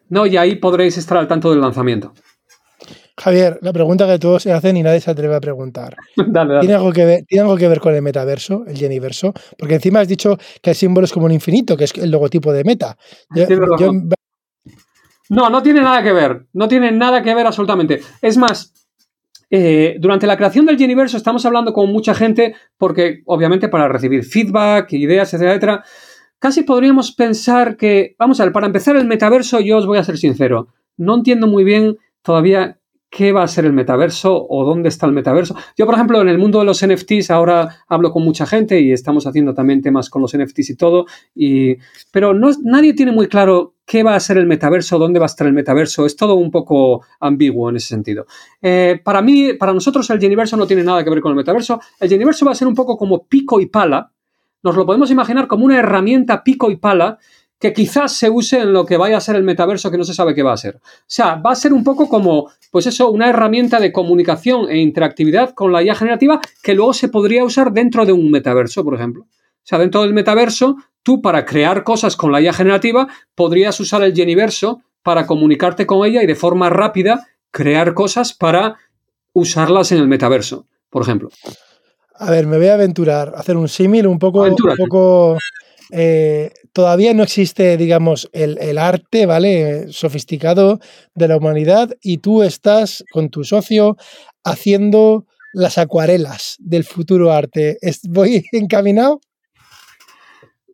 [0.09, 0.25] ¿no?
[0.25, 2.13] Y ahí podréis estar al tanto del lanzamiento.
[3.19, 5.95] Javier, la pregunta que todos se hacen y nadie se atreve a preguntar.
[6.59, 9.33] ¿Tiene, algo que ver, ¿Tiene algo que ver con el metaverso, el Geniverso?
[9.57, 12.53] Porque encima has dicho que el símbolo es como un infinito, que es el logotipo
[12.53, 12.95] de Meta.
[15.29, 16.45] no, no tiene nada que ver.
[16.53, 18.01] No tiene nada que ver absolutamente.
[18.21, 18.71] Es más,
[19.49, 24.25] eh, durante la creación del Geniverso estamos hablando con mucha gente porque, obviamente, para recibir
[24.25, 25.83] feedback, ideas, etcétera, etcétera,
[26.37, 30.03] casi podríamos pensar que, vamos a ver, para empezar el metaverso, yo os voy a
[30.03, 32.76] ser sincero, no entiendo muy bien todavía
[33.09, 35.55] qué va a ser el metaverso o dónde está el metaverso.
[35.77, 38.91] Yo, por ejemplo, en el mundo de los NFTs ahora hablo con mucha gente y
[38.91, 41.77] estamos haciendo también temas con los NFTs y todo, y,
[42.11, 45.27] pero no, nadie tiene muy claro qué va a ser el metaverso, dónde va a
[45.27, 46.05] estar el metaverso.
[46.05, 48.25] Es todo un poco ambiguo en ese sentido.
[48.61, 51.79] Eh, para mí, para nosotros el Geniverso no tiene nada que ver con el metaverso.
[51.99, 54.11] El Geniverso va a ser un poco como pico y pala.
[54.61, 57.17] Nos lo podemos imaginar como una herramienta pico y pala
[57.59, 60.13] que quizás se use en lo que vaya a ser el metaverso que no se
[60.13, 60.75] sabe qué va a ser.
[60.75, 64.77] O sea, va a ser un poco como, pues eso, una herramienta de comunicación e
[64.77, 68.93] interactividad con la IA generativa que luego se podría usar dentro de un metaverso, por
[68.93, 69.23] ejemplo.
[69.23, 74.03] O sea, dentro del metaverso, tú para crear cosas con la IA generativa podrías usar
[74.03, 78.77] el Geniverso para comunicarte con ella y de forma rápida crear cosas para
[79.33, 81.29] usarlas en el metaverso, por ejemplo.
[82.13, 85.37] A ver, me voy a aventurar, a hacer un símil un poco, un poco
[85.91, 89.91] eh, todavía no existe, digamos, el, arte, ¿vale?
[89.91, 90.79] Sofisticado
[91.15, 93.97] de la humanidad y tú estás con tu socio
[94.43, 97.77] haciendo las acuarelas del futuro arte.
[98.09, 99.21] ¿Voy encaminado?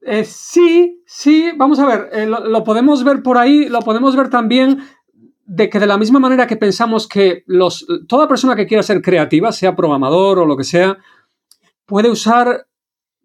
[0.05, 4.29] Eh, sí, sí, vamos a ver, eh, lo, podemos ver por ahí, lo podemos ver
[4.29, 4.83] también
[5.45, 9.01] de que de la misma manera que pensamos que los, toda persona que quiera ser
[9.01, 10.97] creativa, sea programador o lo que sea,
[11.85, 12.67] puede usar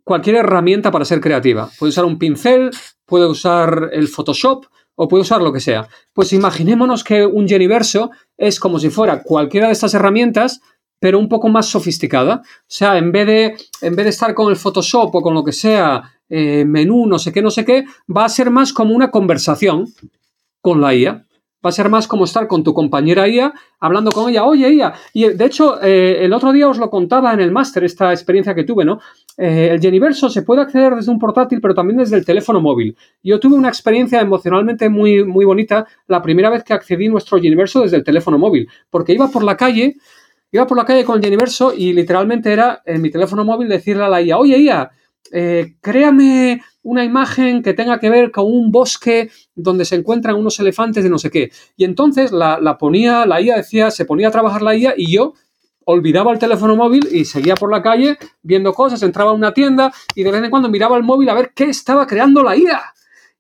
[0.09, 1.69] cualquier herramienta para ser creativa.
[1.79, 2.71] Puede usar un pincel,
[3.05, 5.87] puede usar el Photoshop o puede usar lo que sea.
[6.15, 10.63] Pues imaginémonos que un Geniverso es como si fuera cualquiera de estas herramientas,
[10.99, 12.41] pero un poco más sofisticada.
[12.43, 15.45] O sea, en vez de, en vez de estar con el Photoshop o con lo
[15.45, 18.95] que sea, eh, menú, no sé qué, no sé qué, va a ser más como
[18.95, 19.93] una conversación
[20.63, 21.27] con la IA
[21.65, 24.95] va a ser más como estar con tu compañera IA, hablando con ella, oye IA.
[25.13, 28.55] Y de hecho, eh, el otro día os lo contaba en el máster, esta experiencia
[28.55, 29.01] que tuve, ¿no?
[29.37, 32.97] Eh, el Geniverso se puede acceder desde un portátil, pero también desde el teléfono móvil.
[33.23, 37.41] Yo tuve una experiencia emocionalmente muy, muy bonita la primera vez que accedí a nuestro
[37.41, 39.97] Geniverso desde el teléfono móvil, porque iba por la calle,
[40.53, 44.05] iba por la calle con el Geniverso y literalmente era en mi teléfono móvil decirle
[44.05, 44.91] a la IA, oye IA,
[45.33, 50.59] eh, créame una imagen que tenga que ver con un bosque donde se encuentran unos
[50.61, 51.51] elefantes de no sé qué.
[51.77, 55.13] Y entonces la, la ponía, la IA decía, se ponía a trabajar la IA y
[55.13, 55.35] yo
[55.85, 59.93] olvidaba el teléfono móvil y seguía por la calle viendo cosas, entraba a una tienda
[60.15, 62.83] y de vez en cuando miraba el móvil a ver qué estaba creando la IA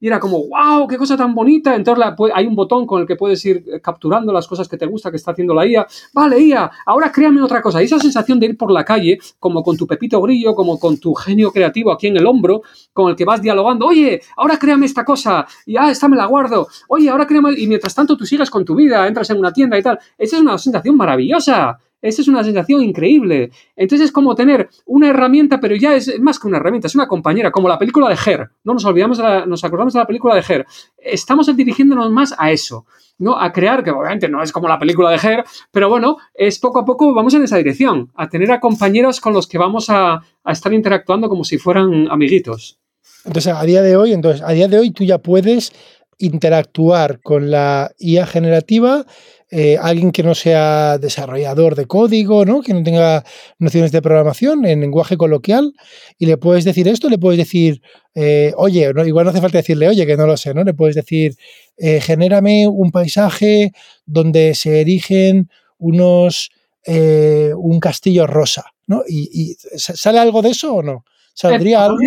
[0.00, 1.74] y era como, wow, qué cosa tan bonita.
[1.74, 4.86] Entonces hay un botón con el que puedes ir eh, capturando las cosas que te
[4.86, 5.86] gusta que está haciendo la IA.
[6.12, 7.82] Vale, IA, ahora créame otra cosa.
[7.82, 10.98] Y esa sensación de ir por la calle, como con tu pepito grillo, como con
[10.98, 14.86] tu genio creativo aquí en el hombro, con el que vas dialogando, oye, ahora créame
[14.86, 18.24] esta cosa, y ah, esta me la guardo, oye, ahora créame, y mientras tanto tú
[18.24, 19.98] sigas con tu vida, entras en una tienda y tal.
[20.16, 21.78] Esa es una sensación maravillosa.
[22.00, 23.50] Esa es una sensación increíble.
[23.74, 27.08] Entonces es como tener una herramienta, pero ya es más que una herramienta, es una
[27.08, 28.50] compañera, como la película de Her.
[28.64, 30.66] No nos olvidamos, nos acordamos de la película de Her.
[30.96, 32.86] Estamos dirigiéndonos más a eso,
[33.18, 33.38] ¿no?
[33.38, 36.78] A crear, que obviamente no es como la película de Her, pero bueno, es poco
[36.78, 40.22] a poco vamos en esa dirección, a tener a compañeros con los que vamos a,
[40.44, 42.78] a estar interactuando como si fueran amiguitos.
[43.24, 45.72] Entonces, a día de hoy, entonces, a día de hoy tú ya puedes
[46.18, 49.04] interactuar con la IA generativa
[49.50, 52.60] eh, alguien que no sea desarrollador de código, ¿no?
[52.60, 53.24] que no tenga
[53.58, 55.72] nociones de programación en lenguaje coloquial,
[56.18, 57.80] y le puedes decir esto, le puedes decir,
[58.14, 60.64] eh, oye, igual no hace falta decirle, oye, que no lo sé, ¿no?
[60.64, 61.34] Le puedes decir,
[61.78, 63.72] eh, genérame un paisaje
[64.04, 66.50] donde se erigen unos,
[66.86, 69.02] un castillo rosa, ¿no?
[69.06, 71.04] Y, ¿Sale algo de eso o no?
[71.34, 71.98] ¿Saldría algo?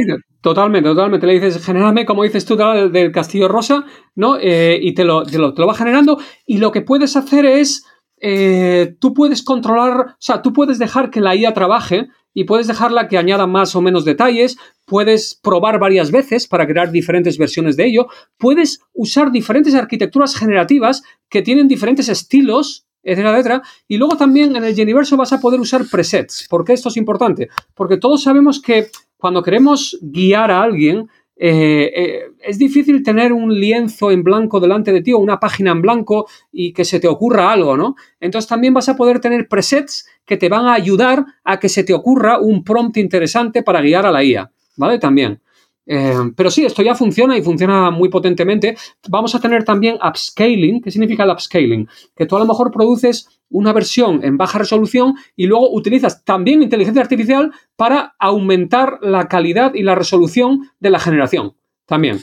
[0.42, 1.28] Totalmente, totalmente.
[1.28, 4.38] Le dices, genérame, como dices tú, del, Castillo Rosa, ¿no?
[4.40, 6.18] Eh, y te lo, te lo, va generando.
[6.48, 7.86] Y lo que puedes hacer es,
[8.20, 12.66] eh, tú puedes controlar, o sea, tú puedes dejar que la IA trabaje y puedes
[12.66, 17.78] dejarla que añada más o menos detalles, puedes probar varias veces para crear diferentes versiones
[17.78, 23.62] de ello, puedes usar diferentes arquitecturas generativas que tienen diferentes estilos etcétera, etcétera.
[23.88, 26.48] Y luego también en el Geniverso vas a poder usar presets.
[26.50, 27.50] ¿Por qué esto es importante?
[27.76, 28.88] Porque todos sabemos que
[29.18, 31.08] cuando queremos guiar a alguien,
[31.44, 35.72] eh, eh, es difícil tener un lienzo en blanco delante de ti o una página
[35.72, 37.96] en blanco y que se te ocurra algo, ¿no?
[38.20, 41.84] Entonces también vas a poder tener presets que te van a ayudar a que se
[41.84, 45.00] te ocurra un prompt interesante para guiar a la IA, ¿vale?
[45.00, 45.42] También.
[45.86, 48.78] Eh, pero sí, esto ya funciona y funciona muy potentemente.
[49.10, 50.82] Vamos a tener también upscaling.
[50.82, 51.88] ¿Qué significa el upscaling?
[52.16, 56.64] Que tú a lo mejor produces una versión en baja resolución y luego utilizas también
[56.64, 61.56] inteligencia artificial para aumentar la calidad y la resolución de la generación.
[61.86, 62.22] También.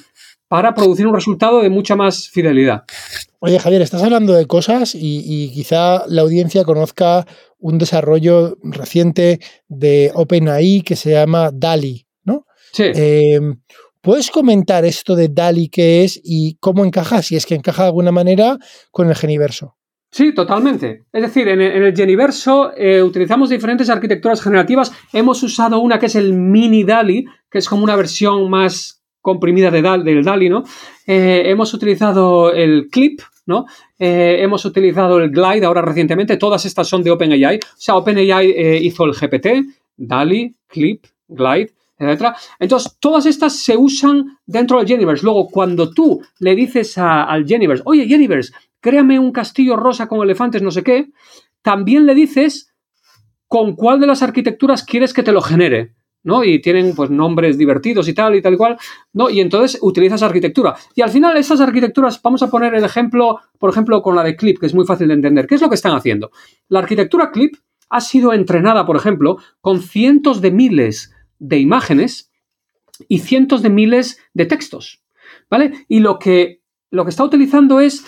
[0.49, 2.85] Para producir un resultado de mucha más fidelidad.
[3.41, 7.27] Oye, Javier, estás hablando de cosas y, y quizá la audiencia conozca
[7.59, 12.08] un desarrollo reciente de OpenAI que se llama DALI.
[12.77, 13.61] Em,
[14.01, 17.89] ¿Puedes comentar esto de DALI qué es y cómo encaja, si es que encaja de
[17.89, 18.57] alguna manera,
[18.91, 19.77] con el Geniverso?
[20.11, 21.05] Sí, totalmente.
[21.13, 24.93] Es decir, en el, Geniverso eh, utilizamos diferentes arquitecturas generativas.
[25.13, 29.71] Hemos usado una que es el Mini DALI, que es como una versión más comprimida
[29.71, 30.65] de del DALI, ¿no?
[31.07, 33.67] Eh, hemos utilizado el Clip, ¿no?
[33.99, 36.39] Eh, hemos utilizado el Glide ahora recientemente.
[36.39, 37.57] Todas estas son de OpenAI.
[37.57, 41.75] O sea, OpenAI hizo el GPT, DALI, Clip, Glide.
[41.99, 45.25] Entonces, todas estas se usan dentro del Geniverse.
[45.25, 50.63] Luego, cuando tú le dices al Geniverse, oye, Geniverse, créame un castillo rosa con elefantes,
[50.63, 51.11] no sé qué,
[51.63, 52.75] también le dices
[53.47, 55.95] con cuál de las arquitecturas quieres que te lo genere.
[56.25, 56.45] ¿no?
[56.45, 58.77] Y tienen pues nombres divertidos y tal y tal y cual,
[59.13, 59.31] ¿no?
[59.31, 60.77] Y entonces utilizas arquitectura.
[60.95, 64.37] Y al final esas arquitecturas, vamos a poner el ejemplo, por ejemplo, con la de
[64.37, 65.47] Clip, que es muy fácil de entender.
[65.47, 66.31] ¿Qué es lo que están haciendo?
[66.69, 67.55] La arquitectura Clip
[67.89, 72.31] ha sido entrenada, por ejemplo, con cientos de miles de imágenes
[73.09, 75.03] y cientos de miles de textos.
[75.51, 75.87] ¿Vale?
[75.89, 78.05] Y lo que, lo que está utilizando es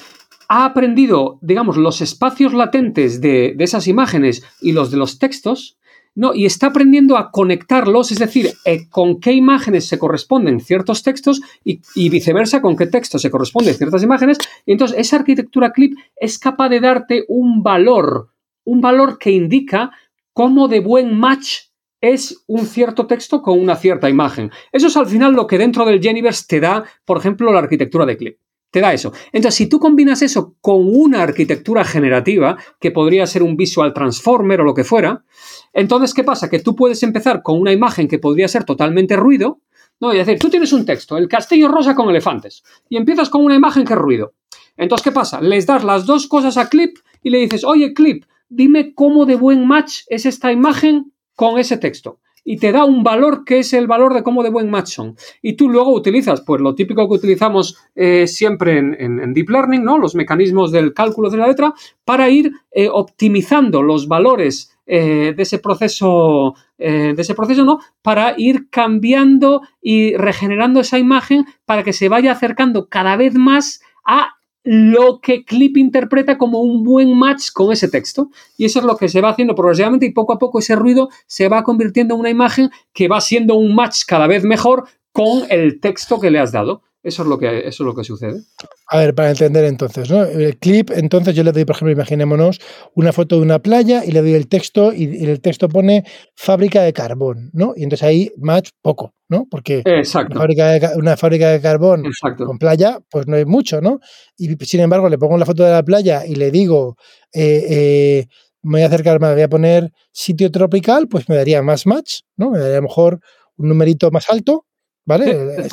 [0.53, 5.79] ha aprendido, digamos, los espacios latentes de, esas imágenes y los de los textos,
[6.17, 6.35] ¿no?
[6.35, 11.41] Y está aprendiendo a conectarlos, es decir, eh, con qué imágenes se corresponden ciertos textos
[11.65, 14.39] y, y, viceversa, con qué textos se corresponden ciertas imágenes.
[14.67, 18.31] Y entonces esa arquitectura clip es capaz de darte un valor,
[18.65, 19.93] un valor que indica
[20.33, 21.70] cómo de buen match
[22.01, 24.51] es un cierto texto con una cierta imagen.
[24.73, 28.07] Eso es al final lo que dentro del Geniverse te da, por ejemplo, la arquitectura
[28.07, 28.39] de clip.
[28.71, 29.13] Te da eso.
[29.33, 34.61] Entonces, si tú combinas eso con una arquitectura generativa, que podría ser un visual transformer
[34.61, 35.25] o lo que fuera,
[35.73, 36.49] entonces, ¿qué pasa?
[36.49, 39.61] Que tú puedes empezar con una imagen que podría ser totalmente ruido,
[39.99, 40.15] ¿no?
[40.15, 43.57] Y decir, tú tienes un texto, el castillo rosa con elefantes, y empiezas con una
[43.57, 44.35] imagen que es ruido.
[44.77, 45.41] Entonces, ¿qué pasa?
[45.41, 49.35] Les das las dos cosas a Clip y le dices, oye, Clip, dime cómo de
[49.35, 53.73] buen match es esta imagen con ese texto y te da un valor que es
[53.73, 55.17] el valor de cómo de buen match son.
[55.41, 59.97] Y tú luego utilizas, pues lo típico que utilizamos eh, siempre en, Deep Learning, ¿no?
[59.97, 61.73] Los mecanismos del cálculo de la letra,
[62.05, 67.79] para ir eh, optimizando los valores eh, de ese proceso, de ese proceso, ¿no?
[68.03, 73.81] Para ir cambiando y regenerando esa imagen para que se vaya acercando cada vez más
[74.05, 78.31] a lo que Clip interpreta como un buen match con ese texto.
[78.57, 81.09] Y eso es lo que se va haciendo progresivamente y poco a poco ese ruido
[81.27, 85.45] se va convirtiendo en una imagen que va siendo un match cada vez mejor con
[85.51, 86.83] el texto que le has dado.
[87.03, 88.43] Eso es lo que, eso es lo que sucede.
[88.89, 90.23] A ver, para entender entonces, ¿no?
[90.23, 92.61] El clip, entonces yo le doy, por ejemplo, imaginémonos
[92.95, 96.05] una foto de una playa y le doy el texto y, el texto pone
[96.37, 97.73] fábrica de carbón, ¿no?
[97.75, 99.47] Y entonces ahí match poco, ¿no?
[99.51, 102.05] Porque Una, fábrica de, una fábrica de carbón
[102.37, 104.01] con playa, pues no hay mucho, ¿no?
[104.37, 106.97] Y sin embargo, le pongo la foto de la playa y le digo,
[107.33, 108.27] eh, eh,
[108.63, 112.21] me voy a acercar más, voy a poner sitio tropical, pues me daría más match,
[112.37, 112.51] ¿no?
[112.51, 113.21] Me daría a lo mejor
[113.57, 114.67] un numerito más alto,
[115.11, 115.31] ¿vale?
[115.33, 115.69] Eh,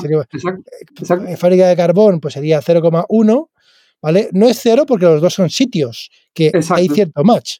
[1.27, 3.49] eh, fábrica de carbón, pues sería 0,1,
[4.01, 4.29] ¿vale?
[4.31, 7.57] No es cero porque los dos son sitios, que hay cierto match.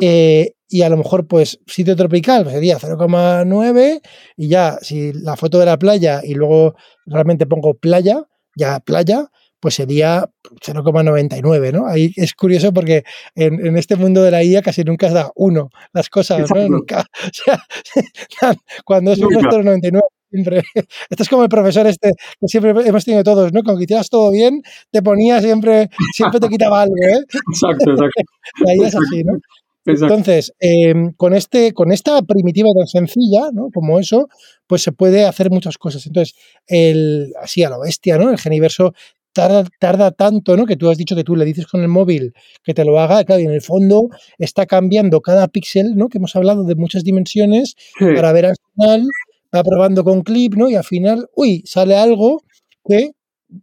[0.00, 4.00] Eh, y a lo mejor pues sitio tropical sería 0,9
[4.36, 6.74] y ya si la foto de la playa y luego
[7.06, 8.24] realmente pongo playa,
[8.56, 9.30] ya playa,
[9.60, 10.28] pues sería
[10.66, 11.86] 0,99, ¿no?
[11.86, 13.04] Ahí es curioso porque
[13.36, 16.68] en, este mundo de la IA casi nunca da uno las cosas, ¿no?
[16.68, 17.06] Nunca,
[18.84, 20.00] cuando es un 0,99
[20.32, 20.62] siempre.
[21.10, 22.10] Esto es como el profesor este
[22.40, 23.62] que siempre hemos tenido todos, ¿no?
[23.62, 27.20] Cuando hicieras todo bien, te ponía siempre, siempre te quitaba algo, ¿eh?
[27.54, 28.22] Exacto, exacto.
[28.68, 29.38] ahí es así, ¿no?
[29.84, 33.68] Entonces, em, con, este, con esta primitiva tan sencilla, ¿no?
[33.74, 34.28] Como eso,
[34.68, 36.06] pues se puede hacer muchas cosas.
[36.06, 36.36] Entonces,
[36.68, 38.30] el, así a lo bestia, ¿no?
[38.30, 38.94] El Geniverso
[39.32, 40.66] tarda, tanto, ¿no?
[40.66, 43.24] Que tú has dicho que tú le dices con el móvil que te lo haga,
[43.24, 44.08] claro, y en el fondo
[44.38, 46.08] está cambiando cada píxel, ¿no?
[46.08, 49.06] Que hemos hablado de muchas dimensiones para ver al final,
[49.54, 50.68] va probando con clip, ¿no?
[50.68, 52.42] Y al final, uy, sale algo
[52.84, 53.12] que,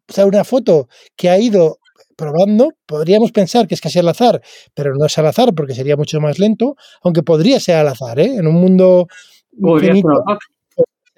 [0.08, 1.80] sale una foto que ha ido
[2.16, 4.42] probando, podríamos pensar que es casi al azar,
[4.74, 8.20] pero no es al azar porque sería mucho más lento, aunque podría ser al azar,
[8.20, 8.36] ¿eh?
[8.36, 9.08] En un mundo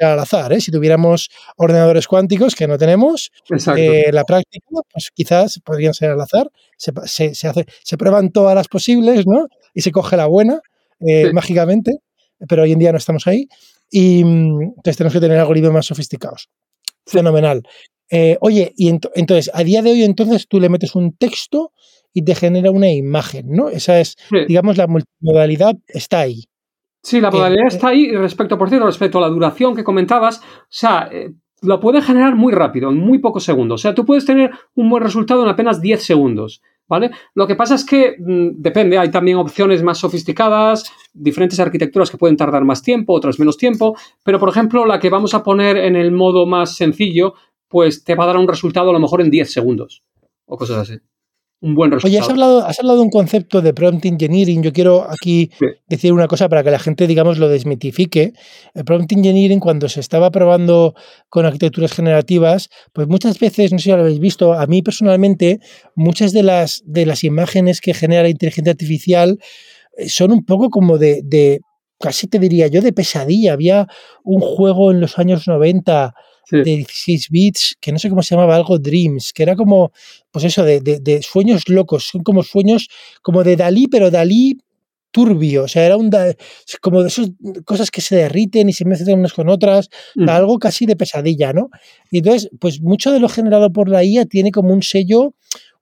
[0.06, 0.52] al azar.
[0.54, 0.62] ¿eh?
[0.62, 3.32] Si tuviéramos ordenadores cuánticos, que no tenemos,
[3.78, 6.50] eh, la práctica, pues quizás podrían ser al azar.
[6.78, 6.92] Se,
[7.36, 9.48] se, hace, se prueban todas las posibles, ¿no?
[9.74, 10.60] Y se coge la buena,
[11.00, 11.98] eh, mágicamente,
[12.48, 13.48] pero hoy en día no estamos ahí.
[13.92, 16.50] Y mm, entonces tenemos que tener algoritmos más sofisticados.
[17.06, 17.62] Fenomenal.
[18.40, 21.72] oye, y entonces, a día de hoy, entonces tú le metes un texto
[22.14, 23.70] y te genera una imagen, ¿no?
[23.70, 24.16] Esa es,
[24.48, 26.44] digamos, la multimodalidad está ahí.
[27.04, 28.06] Sí, la modalidad está ahí.
[28.06, 31.32] Y respecto, por cierto, respecto a la duración que comentabas, o sea, eh,
[31.62, 33.82] lo puede generar muy rápido, en muy pocos segundos.
[33.82, 36.62] O sea, tú puedes tener un buen resultado en apenas 10 segundos.
[36.92, 37.10] ¿Vale?
[37.36, 42.18] Lo que pasa es que mm, depende, hay también opciones más sofisticadas, diferentes arquitecturas que
[42.18, 45.78] pueden tardar más tiempo, otras menos tiempo, pero por ejemplo, la que vamos a poner
[45.78, 47.36] en el modo más sencillo,
[47.70, 50.04] pues te va a dar un resultado a lo mejor en 10 segundos
[50.46, 51.00] o cosas así
[51.62, 52.12] un buen resultado.
[52.12, 54.64] Oye, has hablado, has hablado de un concepto de prompt engineering.
[54.64, 55.52] Yo quiero aquí
[55.88, 58.34] decir una cosa para que la gente, digamos, lo desmitifique.
[58.74, 60.96] El prompt engineering, cuando se estaba probando
[61.30, 65.60] con arquitecturas generativas, pues muchas veces, no sé si lo habéis visto, a mí personalmente,
[65.96, 69.38] muchas de las, de las imágenes que genera la inteligencia artificial
[69.98, 71.62] eh, son un poco como de, de
[72.00, 73.54] casi te diría yo, de pesadilla.
[73.54, 73.88] Había
[74.24, 76.14] un juego en los años 90
[76.52, 79.92] de 16 bits, que no sé cómo se llamaba, algo Dreams, que era como,
[80.32, 82.90] pues eso, de, de, sueños locos, son como sueños
[83.22, 84.58] como de Dalí, pero Dalí
[85.12, 86.10] turbio, o sea, era un
[86.82, 87.32] como de esas
[87.66, 90.30] cosas que se derriten y se mezclan unas con otras, mm.
[90.30, 91.70] algo casi de pesadilla, ¿no?
[92.10, 95.34] Y entonces, pues mucho de lo generado por la IA tiene como un sello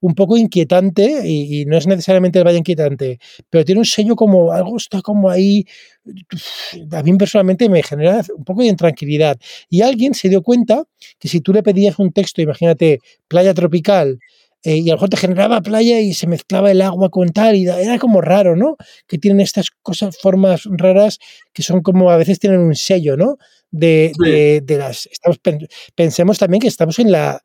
[0.01, 3.19] un poco inquietante y, no es necesariamente el valle inquietante,
[3.49, 5.65] pero tiene un sello como algo está como ahí,
[6.91, 9.37] a mí personalmente me genera un poco de intranquilidad.
[9.69, 10.85] Y alguien se dio cuenta
[11.19, 14.19] que si tú le pedías un texto, imagínate, playa tropical,
[14.63, 17.55] eh, y a lo mejor te generaba playa y se mezclaba el agua con tal,
[17.55, 18.75] y era como raro, ¿no?
[19.07, 21.19] Que tienen estas cosas, formas raras
[21.53, 23.37] que son como a veces tienen un sello, ¿no?
[23.71, 24.11] De,
[24.65, 25.07] de, las.
[25.11, 25.39] Estamos,
[25.95, 27.41] pensemos también que estamos en la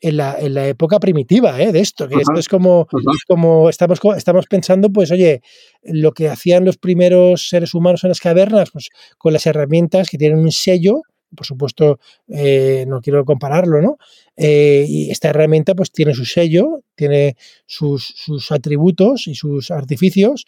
[0.00, 1.72] en la, en la época primitiva ¿eh?
[1.72, 2.86] de esto, que esto es como,
[3.26, 5.42] como estamos, estamos pensando, pues oye,
[5.82, 10.18] lo que hacían los primeros seres humanos en las cavernas, pues con las herramientas que
[10.18, 11.02] tienen un sello,
[11.34, 11.98] por supuesto,
[12.28, 13.98] eh, no quiero compararlo, ¿no?
[14.38, 17.36] Eh, y esta herramienta pues tiene su sello, tiene
[17.66, 20.46] sus, sus atributos y sus artificios,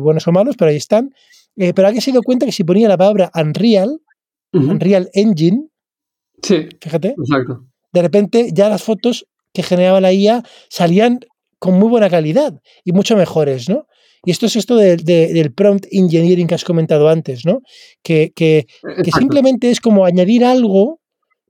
[0.00, 1.14] buenos o malos, pero ahí están.
[1.54, 4.00] pero alguien se dio cuenta que si ponía la palabra Unreal,
[4.52, 5.68] Unreal Engine,
[6.42, 7.66] sí, fíjate, exacto
[7.96, 11.20] de repente ya las fotos que generaba la IA salían
[11.58, 13.86] con muy buena calidad y mucho mejores, ¿no?
[14.22, 17.62] Y esto es esto del prompt engineering que has comentado antes, ¿no?
[18.02, 18.66] Que, que,
[19.18, 21.00] simplemente es como añadir algo,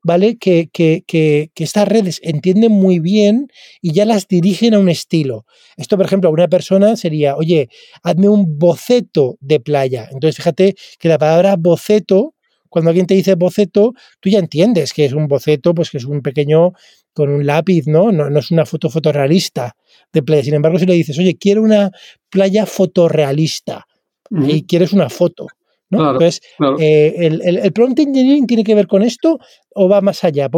[0.07, 0.39] ¿vale?
[0.39, 3.49] Que, que, estas redes entienden muy bien
[3.83, 5.47] y ya las dirigen a un estilo.
[5.77, 7.69] Esto, por ejemplo, a una persona sería, oye,
[8.05, 10.09] hazme un boceto de playa.
[10.13, 12.35] Entonces, fíjate que la palabra boceto
[12.69, 16.05] cuando alguien te dice boceto, tú ya entiendes que es un boceto, pues que es
[16.05, 16.73] un pequeño
[17.13, 18.13] con un lápiz, ¿no?
[18.13, 19.75] No, es una foto fotorrealista
[20.13, 20.43] de playa.
[20.43, 21.91] Sin embargo, si le dices, oye, quiero una
[22.29, 23.87] playa fotorrealista
[24.31, 25.47] y quieres una foto,
[25.91, 26.13] ¿no?
[26.13, 26.41] Entonces,
[26.81, 29.39] eh, el, prompt engineering tiene que ver con esto
[29.75, 30.49] o va más allá?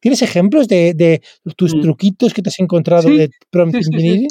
[0.00, 1.22] ¿Tienes ejemplos de,
[1.56, 1.80] tus mm.
[1.80, 4.28] truquitos que te has encontrado de prompt engineering?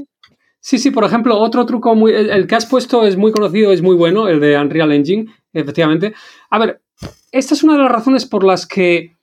[0.59, 2.13] Sí, sí, por ejemplo, otro truco muy.
[2.13, 6.13] el, que has puesto es muy conocido, es muy bueno, el de Unreal Engine, efectivamente.
[6.51, 6.81] A ver,
[7.31, 9.17] esta es una de las razones por las que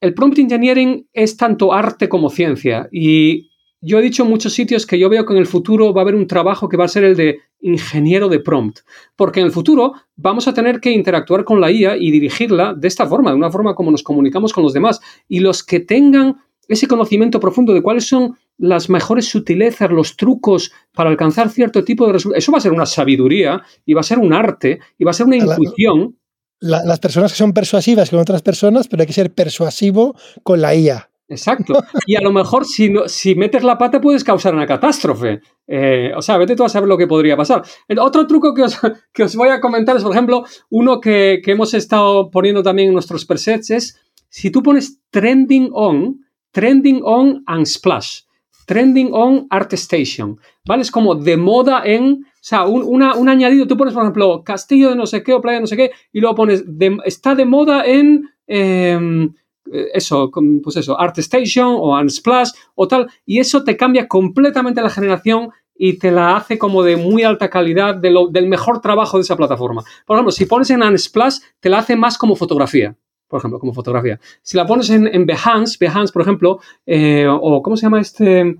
[0.00, 2.88] el prompt engineering es tanto arte como ciencia.
[2.92, 3.50] Y
[3.80, 6.04] yo he dicho en muchos sitios que yo veo que en el futuro va a
[6.04, 8.80] haber un trabajo que va a ser el de ingeniero de prompt.
[9.16, 12.88] Porque en el futuro vamos a tener que interactuar con la IA y dirigirla de
[12.88, 15.00] esta forma, de una forma como nos comunicamos con los demás.
[15.28, 16.36] Y los que tengan
[16.68, 22.06] ese conocimiento profundo de cuáles son las mejores sutilezas, los trucos para alcanzar cierto tipo
[22.06, 22.42] de resultados.
[22.42, 25.14] Eso va a ser una sabiduría y va a ser un arte y va a
[25.14, 26.16] ser una intuición.
[26.60, 30.74] las personas que son persuasivas con otras personas, pero hay que ser persuasivo con la
[30.74, 31.10] IA.
[31.34, 31.74] Exacto.
[32.06, 35.40] Y a lo mejor si, metes la pata puedes causar una catástrofe.
[35.66, 37.62] Eh, o sea, vete tú a saber lo que podría pasar.
[37.98, 38.54] Otro truco
[39.12, 42.94] que os, voy a comentar es, por ejemplo, uno que, hemos estado poniendo también en
[42.94, 46.20] nuestros presets es, si tú pones trending on,
[46.52, 48.20] trending on and splash,
[48.66, 50.82] trending on ArtStation, ¿vale?
[50.82, 54.96] Es como de moda en, o sea, un, añadido, tú pones, por ejemplo, castillo de
[54.96, 56.64] no sé qué o playa de no sé qué, y luego pones,
[57.04, 58.30] está de moda en...
[58.46, 59.34] Em,
[59.72, 60.30] eso,
[60.62, 65.98] pues eso, ArtStation o Unsplash o tal, y eso te cambia completamente la generación y
[65.98, 69.82] te la hace como de muy alta calidad, del mejor trabajo de esa plataforma.
[70.06, 72.96] Por ejemplo, si pones en Unsplash, te la hace más como fotografía.
[73.26, 74.20] Por ejemplo, como fotografía.
[74.42, 78.56] Si la pones en, en Behance, Behance, por ejemplo, eh, o ¿cómo se llama este?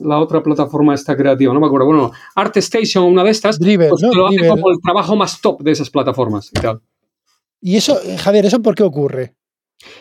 [0.00, 1.86] La otra plataforma esta creativa, no me acuerdo.
[1.86, 5.60] Bueno, ArtStation, una de estas, Driver, pues te lo hace como el trabajo más top
[5.62, 6.80] de esas plataformas y tal.
[7.60, 9.34] Y eso, Javier, ¿eso por qué ocurre?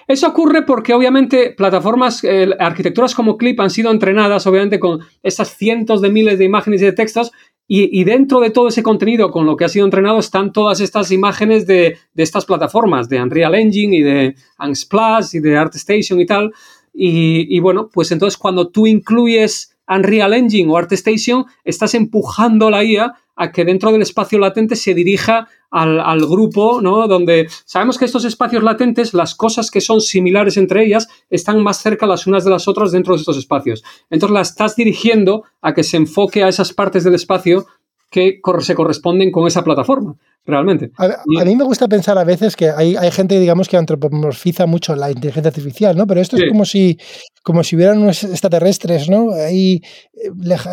[0.07, 5.55] Eso ocurre porque obviamente plataformas, eh, arquitecturas como Clip han sido entrenadas obviamente con estas
[5.57, 7.31] cientos de miles de imágenes y de textos
[7.67, 11.11] y, dentro de todo ese contenido con lo que ha sido entrenado están todas estas
[11.11, 16.53] imágenes de, estas plataformas, de Unreal Engine y de Unsplash y de ArtStation y tal.
[16.93, 22.83] Y, y bueno, pues entonces cuando tú incluyes Unreal Engine o ArtStation, estás empujando la
[22.83, 27.07] IA a que dentro del espacio latente se dirija al, grupo, ¿no?
[27.07, 31.81] Donde sabemos que estos espacios latentes, las cosas que son similares entre ellas, están más
[31.81, 33.83] cerca las unas de las otras dentro de estos espacios.
[34.09, 37.65] Entonces la estás dirigiendo a que se enfoque a esas partes del espacio
[38.09, 40.15] que se corresponden con esa plataforma,
[40.45, 40.91] realmente.
[40.97, 44.95] A, mí me gusta pensar a veces que hay, hay, gente, digamos, que antropomorfiza mucho
[44.95, 46.05] la inteligencia artificial, ¿no?
[46.07, 46.97] Pero esto es como si,
[47.43, 49.31] como si hubieran unos extraterrestres, ¿no?
[49.33, 49.81] Ahí
[50.13, 50.29] eh,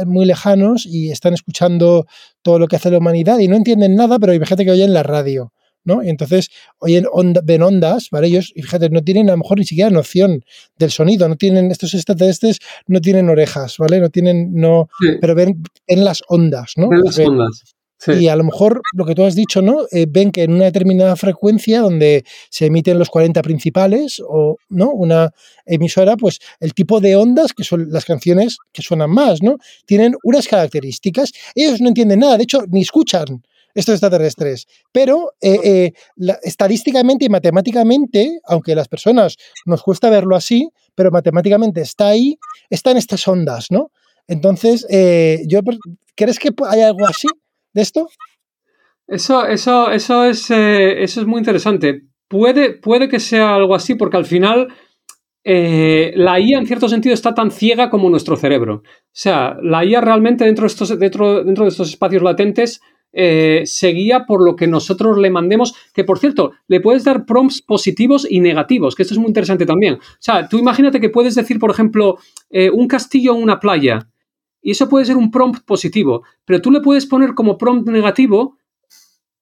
[0.07, 2.07] muy lejanos y están escuchando
[2.43, 4.85] todo lo que hace la humanidad y no entienden nada, pero hay gente que oye
[4.85, 5.53] en la radio.
[5.85, 6.03] ¿no?
[6.03, 6.49] Y entonces
[6.79, 7.07] oyen
[7.43, 8.29] ven ondas, ¿vale?
[8.29, 10.45] Ellos, y fíjate, no tienen a lo mejor ni siquiera noción
[10.79, 14.01] del sonido, no tienen, estos extraterrestres no tienen orejas, ¿vale?
[14.01, 14.89] No tienen, no,
[15.21, 16.89] pero ven, en las ondas, ¿no?
[16.93, 17.75] las ondas.
[18.09, 19.87] Y a lo mejor lo que tú has dicho, ¿no?
[19.93, 24.91] Eh, ven que en una determinada frecuencia donde se emiten los 40 principales o, ¿no?
[24.91, 25.31] Una
[25.67, 29.57] emisora, pues el tipo de ondas, que son las canciones que suenan más, ¿no?
[29.87, 31.33] Tienen unas características.
[31.55, 33.43] Ellos no entienden nada, de hecho, ni escuchan
[33.75, 34.67] estos extraterrestres.
[34.91, 35.93] Pero eh, eh,
[36.43, 42.39] estadísticamente y matemáticamente, aunque las personas nos cuesta verlo así, pero matemáticamente está ahí,
[42.71, 43.91] están estas ondas, ¿no?
[44.29, 45.61] Entonces, eh, yo,
[46.15, 47.29] ¿crees que hay algo así
[47.73, 48.09] de esto?
[49.07, 52.03] Eso, eso, eso, es, eso es muy interesante.
[52.29, 54.69] Puede, puede que sea algo así, porque al final
[55.45, 58.83] la IA en cierto sentido está tan ciega como nuestro cerebro.
[58.85, 62.81] O sea, la IA realmente dentro de estos, dentro, dentro de estos espacios latentes
[63.15, 67.61] eh, seguía por lo que nosotros le mandemos, que por cierto, le puedes dar prompts
[67.61, 69.95] positivos y negativos, que esto es muy interesante también.
[69.95, 72.17] O sea, tú imagínate que puedes decir, por ejemplo,
[72.51, 74.09] eh, un castillo en una playa,
[74.63, 78.57] y eso puede ser un prompt positivo, pero tú le puedes poner como prompt negativo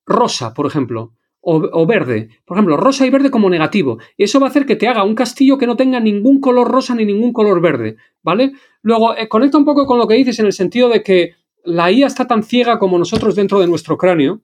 [0.07, 1.13] rosa, por ejemplo.
[1.43, 2.29] O, verde.
[2.45, 3.99] Por ejemplo, rosa y verde como negativo.
[4.19, 6.69] Y eso va a hacer que te haga un castillo que no tenga ningún color
[6.69, 7.97] rosa ni ningún color verde.
[8.23, 8.53] ¿Vale?
[8.83, 11.33] Luego, eh, conecta un poco con lo que dices en el sentido de que
[11.65, 14.43] la IA está tan ciega como nosotros dentro de nuestro cráneo.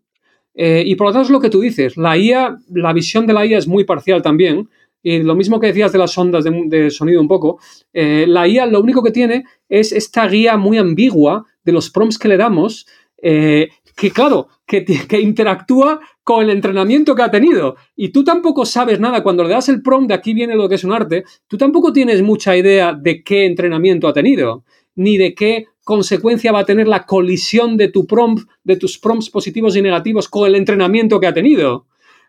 [0.55, 1.99] Eh, y por lo tanto es lo que tú dices.
[1.99, 4.70] La IA, la visión de la IA es muy parcial también.
[5.09, 7.61] Y lo mismo que decías de las ondas de, sonido un poco.
[7.93, 12.19] Eh, la IA lo único que tiene es esta guía muy ambigua de los prompts
[12.19, 12.89] que le damos.
[13.23, 17.77] Eh, que claro, que, que, interactúa con el entrenamiento que ha tenido.
[17.95, 19.23] Y tú tampoco sabes nada.
[19.23, 21.93] Cuando le das el prompt, de aquí viene lo que es un arte, tú tampoco
[21.93, 24.65] tienes mucha idea de qué entrenamiento ha tenido,
[24.97, 29.31] ni de qué consecuencia va a tener la colisión de tu prompt, de tus prompts
[29.31, 31.87] positivos y negativos con el entrenamiento que ha tenido.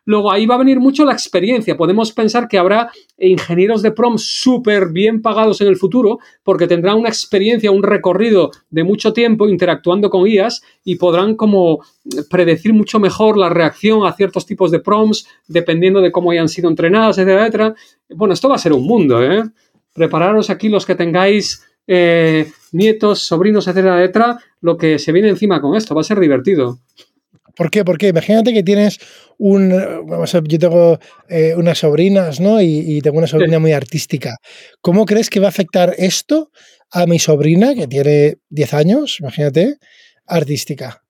[0.07, 1.75] Luego ahí va a venir mucho la experiencia.
[1.75, 6.97] Podemos pensar que habrá ingenieros de prompts súper bien pagados en el futuro porque tendrán
[6.97, 11.83] una experiencia, un recorrido de mucho tiempo interactuando con IAS y podrán como
[12.29, 16.69] predecir mucho mejor la reacción a ciertos tipos de prompts dependiendo de cómo hayan sido
[16.69, 17.75] entrenadas, etcétera,
[18.15, 19.43] Bueno, esto va a ser un mundo, ¿eh?
[19.93, 25.59] Prepararos aquí los que tengáis eh, nietos, sobrinos, etcétera, etcétera, lo que se viene encima
[25.59, 25.93] con esto.
[25.93, 26.79] Va a ser divertido.
[27.57, 27.83] ¿Por qué?
[27.83, 28.99] Porque imagínate que tienes
[29.39, 29.69] un.
[30.05, 32.61] Vamos a, yo tengo eh, unas sobrinas, ¿no?
[32.61, 34.37] Y, tengo una sobrina muy artística.
[34.81, 36.51] ¿Cómo crees que va a afectar esto
[36.91, 39.77] a mi sobrina, que tiene 10 años, imagínate,
[40.27, 41.03] artística?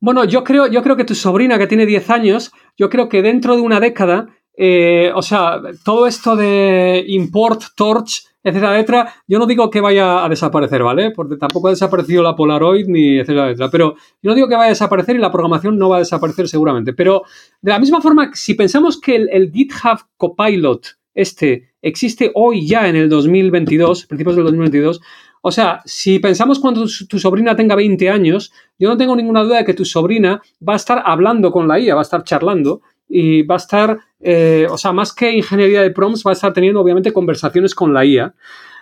[0.00, 3.20] Bueno, yo creo, yo creo que tu sobrina, que tiene 10 años, yo creo que
[3.20, 4.28] dentro de una década
[4.60, 10.24] eh, o sea, todo esto de import, torch, etcétera, etcétera, yo no digo que vaya
[10.24, 11.12] a desaparecer, ¿vale?
[11.12, 13.70] Porque tampoco ha desaparecido la Polaroid ni etcétera, etcétera.
[13.70, 16.48] Pero yo no digo que vaya a desaparecer y la programación no va a desaparecer
[16.48, 16.92] seguramente.
[16.92, 17.22] Pero
[17.62, 22.96] de la misma forma, si pensamos que el, GitHub Copilot, este, existe hoy ya en
[22.96, 25.00] el 2022, principios del 2022,
[25.40, 29.58] o sea, si pensamos cuando tu sobrina tenga 20 años, yo no tengo ninguna duda
[29.58, 32.82] de que tu sobrina va a estar hablando con la IA, va a estar charlando
[33.08, 36.52] y va a estar, eh, o sea, más que ingeniería de prompts, va a estar
[36.52, 38.34] teniendo obviamente conversaciones con la IA.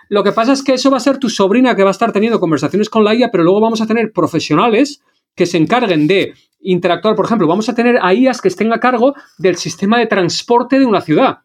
[0.09, 2.11] Lo que pasa es que eso va a ser tu sobrina que va a estar
[2.11, 5.01] teniendo conversaciones con la IA, pero luego vamos a tener profesionales
[5.35, 7.15] que se encarguen de interactuar.
[7.15, 10.79] Por ejemplo, vamos a tener a IAs que estén a cargo del sistema de transporte
[10.79, 11.39] de una ciudad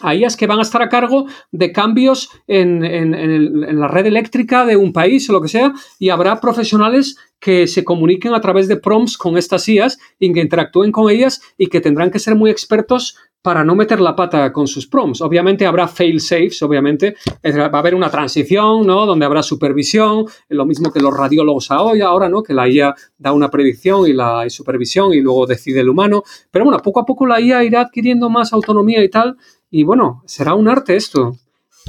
[0.00, 4.64] a IAs que van a estar a cargo de cambios en, en, la red eléctrica
[4.64, 8.68] de un país o lo que sea, y habrá profesionales que se comuniquen a través
[8.68, 12.34] de prompts con estas IAs y que interactúen con ellas y que tendrán que ser
[12.34, 15.20] muy expertos para no meter la pata con sus prompts.
[15.20, 19.06] Obviamente habrá fail safes, obviamente va a haber una transición, ¿no?
[19.06, 22.42] Donde habrá supervisión, lo mismo que los radiólogos ahora, ¿no?
[22.42, 26.24] Que la IA da una predicción y la supervisión y luego decide el humano.
[26.50, 29.36] Pero bueno, poco a poco la IA irá adquiriendo más autonomía y tal.
[29.70, 31.36] Y bueno, será un arte esto.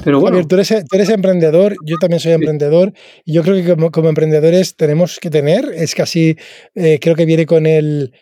[0.04, 0.46] Pero bueno.
[0.48, 2.94] tú eres, emprendedor, yo también soy emprendedor,
[3.26, 6.38] y yo creo que como, emprendedores tenemos que tener, es casi,
[6.76, 8.14] eh, creo que viene con el,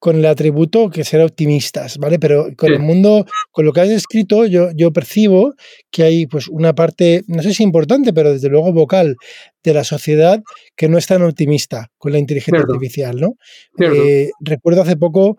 [0.00, 2.18] con el atributo que ser optimistas, ¿vale?
[2.18, 5.54] Pero con el mundo, con lo que has escrito, yo, yo percibo
[5.90, 9.16] que hay pues una parte, no sé si importante, pero desde luego vocal
[9.62, 10.42] de la sociedad
[10.74, 13.34] que no es tan optimista con la inteligencia artificial, ¿no?
[13.78, 15.36] Eh, recuerdo hace poco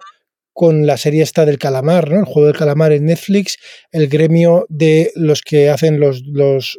[0.54, 2.20] con la serie esta del calamar, ¿no?
[2.20, 3.58] El juego del calamar en Netflix,
[3.92, 6.78] el gremio de los que hacen los, los,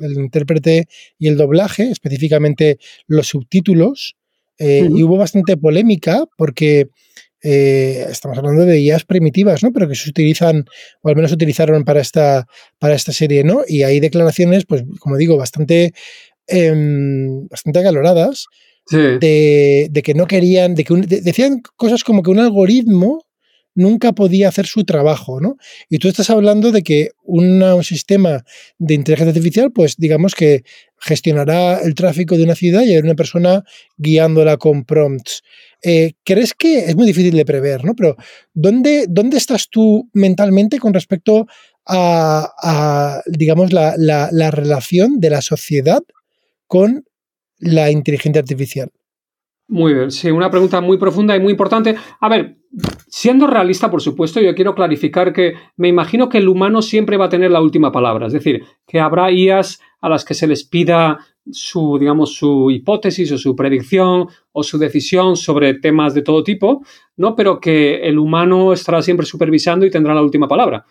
[0.00, 0.86] el intérprete
[1.18, 4.16] y el doblaje, específicamente los subtítulos,
[4.58, 6.88] eh, y hubo bastante polémica porque
[7.42, 9.72] eh, estamos hablando de IAs primitivas, ¿no?
[9.72, 10.64] Pero que se utilizan,
[11.02, 12.46] o al menos se utilizaron para esta,
[12.78, 13.62] para esta serie, ¿no?
[13.66, 15.92] Y hay declaraciones, pues, como digo, bastante,
[16.46, 18.46] em, bastante acaloradas
[18.90, 23.24] de, que no querían, de que decían cosas como que un algoritmo
[23.74, 25.56] nunca podía hacer su trabajo, ¿no?
[25.88, 28.44] Y tú estás hablando de que un sistema
[28.78, 30.62] de inteligencia artificial, pues digamos que
[31.00, 33.64] gestionará el tráfico de una ciudad y hay una persona
[33.96, 35.42] guiándola con prompts.
[35.82, 37.94] Eh, ¿Crees que es muy difícil de prever, ¿no?
[37.94, 38.16] Pero
[38.54, 41.46] ¿dónde, dónde estás tú mentalmente con respecto
[41.86, 46.02] a, digamos, la, la relación de la sociedad
[46.66, 47.04] con
[47.64, 48.90] la inteligencia artificial?
[49.66, 51.96] Muy bien, sí, una pregunta muy profunda y muy importante.
[52.20, 52.58] A ver,
[53.08, 57.26] siendo realista, por supuesto, yo quiero clarificar que me imagino que el humano siempre va
[57.26, 60.64] a tener la última palabra, es decir, que habrá IAs a las que se les
[60.64, 61.18] pida
[61.50, 66.82] su, digamos, su hipótesis o su predicción o su decisión sobre temas de todo tipo,
[67.16, 67.34] ¿no?
[67.34, 70.84] Pero que el humano estará siempre supervisando y tendrá la última palabra.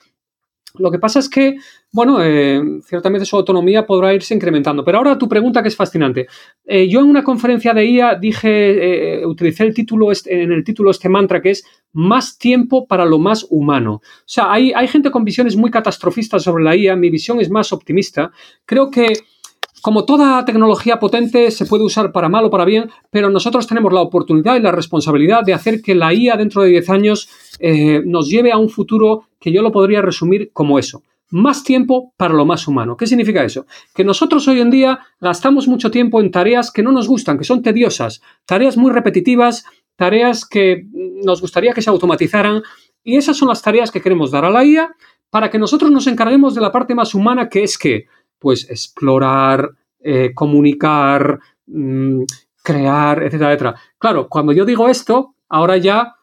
[0.80, 1.58] Lo que pasa es que,
[1.92, 4.84] bueno, eh, ciertamente su autonomía podrá irse incrementando.
[4.84, 6.26] Pero ahora tu pregunta que es fascinante.
[6.66, 10.90] Eh, yo en una conferencia de IA dije, eh, utilicé el título en el título
[10.90, 14.02] este mantra que es más tiempo para lo más humano.
[14.04, 16.96] O sea, hay, hay gente con visiones muy catastrofistas sobre la IA.
[16.96, 18.32] Mi visión es más optimista.
[18.66, 19.14] Creo que
[19.84, 23.92] como toda tecnología potente se puede usar para mal o para bien, pero nosotros tenemos
[23.92, 27.28] la oportunidad y la responsabilidad de hacer que la IA dentro de 10 años
[27.60, 31.04] eh, nos lleve a un futuro que yo lo podría resumir como eso.
[31.32, 32.96] Más tiempo para lo más humano.
[32.96, 33.66] ¿Qué significa eso?
[33.94, 37.44] Que nosotros hoy en día gastamos mucho tiempo en tareas que no nos gustan, que
[37.44, 39.66] son tediosas, tareas muy repetitivas,
[39.98, 42.64] tareas que nos gustaría que se automatizaran,
[43.04, 44.96] y esas son las tareas que queremos dar a la IA
[45.30, 48.06] para que nosotros nos encarguemos de la parte más humana, que es que
[48.44, 49.72] pues explorar,
[50.02, 52.24] eh, comunicar, mm,
[52.62, 53.76] crear, etcétera, etcétera.
[53.98, 56.16] Claro, cuando yo digo esto, ahora ya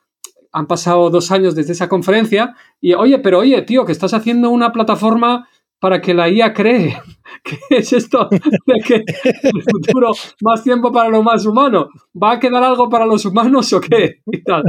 [0.53, 4.51] han pasado dos años desde esa conferencia y, oye, pero oye, tío, que estás haciendo
[4.51, 5.49] una plataforma
[5.79, 7.01] para que la IA cree.
[7.45, 10.13] ¿Qué es esto de que el futuro
[10.43, 11.89] más tiempo para lo más humano?
[12.21, 14.21] ¿Va a quedar algo para los humanos o qué?
[14.27, 14.63] Y tal.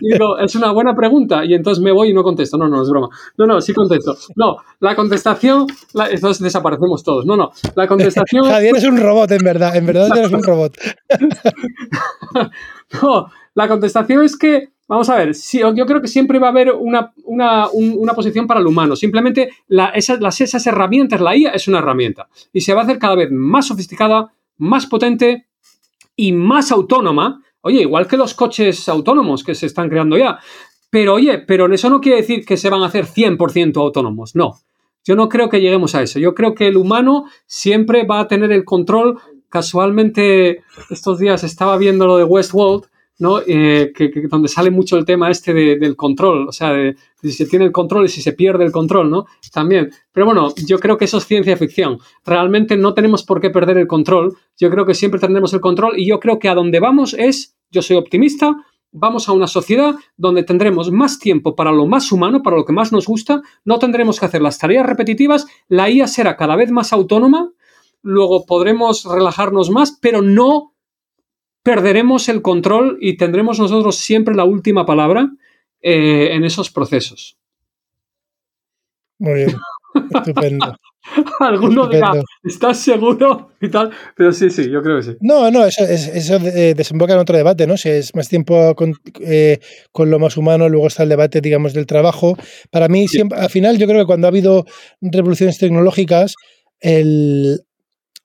[0.00, 2.56] digo, es una buena pregunta y entonces me voy y no contesto.
[2.56, 3.08] No, no, es broma.
[3.36, 4.16] No, no, sí contesto.
[4.34, 5.66] No, la contestación,
[6.10, 7.26] entonces desaparecemos todos.
[7.26, 8.44] No, no, la contestación...
[8.50, 10.76] Javier es un robot, en verdad, en verdad eres un robot.
[13.02, 16.72] no, la contestación es que Vamos a ver, yo creo que siempre va a haber
[16.72, 17.12] una,
[18.14, 18.94] posición para el humano.
[18.94, 19.50] Simplemente
[19.94, 22.28] esas, las, esas herramientas, la IA es una herramienta.
[22.52, 25.46] Y se va a hacer cada vez más sofisticada, más potente
[26.14, 27.42] y más autónoma.
[27.62, 30.38] Oye, igual que los coches autónomos que se están creando ya.
[30.88, 34.36] Pero oye, pero eso no quiere decir que se van a hacer 100% autónomos.
[34.36, 34.54] No.
[35.04, 36.20] Yo no creo que lleguemos a eso.
[36.20, 39.18] Yo creo que el humano siempre va a tener el control.
[39.48, 42.86] Casualmente, estos días estaba viendo lo de Westworld
[43.18, 43.40] ¿no?
[43.46, 47.46] Eh, que, donde sale mucho el tema este del control, o sea, de, si se
[47.46, 49.26] tiene el control y si se pierde el control, ¿no?
[49.52, 49.90] También.
[50.12, 51.98] Pero bueno, yo creo que eso es ciencia ficción.
[52.24, 54.36] Realmente no tenemos por qué perder el control.
[54.58, 57.56] Yo creo que siempre tendremos el control y yo creo que a donde vamos es,
[57.70, 58.56] yo soy optimista,
[58.92, 62.72] vamos a una sociedad donde tendremos más tiempo para lo más humano, para lo que
[62.72, 66.70] más nos gusta, no tendremos que hacer las tareas repetitivas, la IA será cada vez
[66.70, 67.50] más autónoma,
[68.02, 70.72] luego podremos relajarnos más, pero no
[71.66, 75.32] perderemos el control y tendremos nosotros siempre la última palabra
[75.82, 77.36] eh, en esos procesos.
[79.18, 79.56] Muy bien,
[80.14, 80.76] estupendo.
[81.40, 82.12] Alguno dirá,
[82.44, 83.50] ¿estás seguro?
[83.60, 85.16] Y tal, pero sí, sí, yo creo que sí.
[85.20, 87.76] No, no, eso, eso desemboca en otro debate, ¿no?
[87.76, 88.76] Si es más tiempo
[89.20, 89.58] eh,
[89.90, 92.36] con, lo más humano, luego está el debate, digamos, del trabajo.
[92.70, 94.66] Para mí, siempre, al final, yo creo que cuando ha habido
[95.00, 96.36] revoluciones tecnológicas,
[96.78, 97.62] el,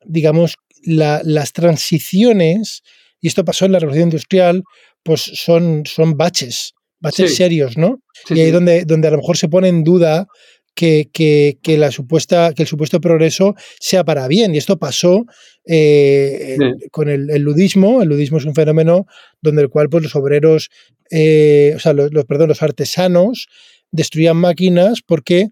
[0.05, 2.83] digamos, las transiciones,
[3.21, 4.63] y esto pasó en la revolución industrial,
[5.03, 8.01] pues son, son baches, baches serios, ¿no?
[8.29, 10.27] y ahí donde, donde a lo mejor se pone en duda
[10.75, 14.55] que, que, la supuesta, que el supuesto progreso sea para bien.
[14.55, 15.25] Y esto pasó
[15.65, 16.57] eh,
[16.91, 18.01] con el, ludismo.
[18.01, 19.05] El ludismo es un fenómeno
[19.41, 20.69] donde el cual pues, los obreros,
[21.11, 23.47] eh, o sea, los, perdón, los artesanos
[23.91, 25.49] destruían máquinas porque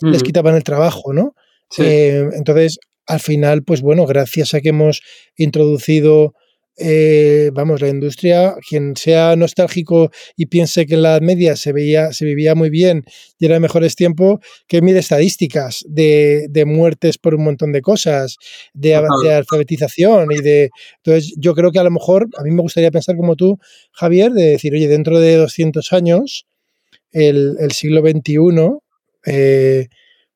[0.00, 1.36] les quitaban el trabajo, ¿no?
[1.78, 5.00] Eh, entonces, al final, pues bueno, gracias a que hemos
[5.36, 6.34] introducido
[6.78, 11.72] eh, vamos, la industria, quien sea nostálgico y piense que en la Edad Media se,
[11.72, 13.04] veía, se vivía muy bien
[13.38, 18.36] y era mejores tiempos, que mide estadísticas de, muertes por un montón de cosas,
[18.72, 20.70] de, alfabetización y de...
[21.04, 23.58] Entonces, yo creo que a lo mejor, a mí me gustaría pensar como tú,
[23.92, 26.46] Javier, de decir, oye, dentro de 200 años,
[27.10, 28.38] el, siglo XXI,
[29.26, 29.88] eh,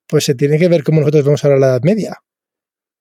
[0.07, 2.19] pues se tiene que ver cómo nosotros vamos a la Edad Media.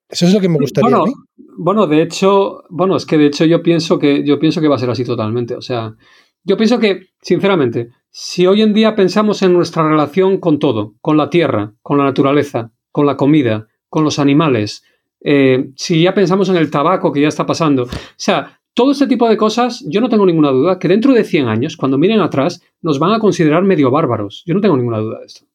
[0.10, 0.90] Eso es lo que me gustaría.
[0.98, 1.14] Bueno,
[1.58, 4.76] bueno, de hecho, bueno, es que de hecho yo pienso que yo pienso que va
[4.76, 5.56] a ser así totalmente.
[5.56, 5.96] O sea,
[6.44, 11.18] yo pienso que, sinceramente, si hoy en día pensamos en nuestra relación con todo, con
[11.18, 14.84] la tierra, con la naturaleza, con la comida, con los animales,
[15.22, 19.08] eh, si ya pensamos en el tabaco que ya está pasando, o sea, todo este
[19.08, 22.20] tipo de cosas, yo no tengo ninguna duda que dentro de 100 años, cuando miren
[22.20, 24.44] atrás, nos van a considerar medio bárbaros.
[24.46, 25.46] Yo no tengo ninguna duda de esto.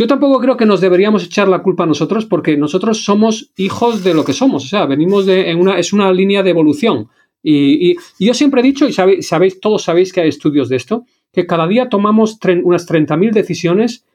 [0.00, 4.02] Yo tampoco creo que nos deberíamos echar la culpa a nosotros porque nosotros somos hijos
[4.02, 4.64] de lo que somos.
[4.64, 7.10] O sea, venimos de en una, es una línea de evolución.
[7.42, 11.46] Y, yo siempre he dicho, y sabéis, todos sabéis que hay estudios de esto, que
[11.46, 14.06] cada día tomamos unas 30.000 decisiones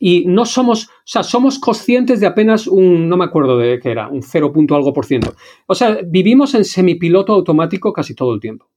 [0.00, 3.92] y no somos, o sea, somos conscientes de apenas un, no me acuerdo de qué
[3.92, 4.52] era, un 0.
[4.70, 5.36] algo por ciento.
[5.68, 8.68] O sea, vivimos en semipiloto automático casi todo el tiempo.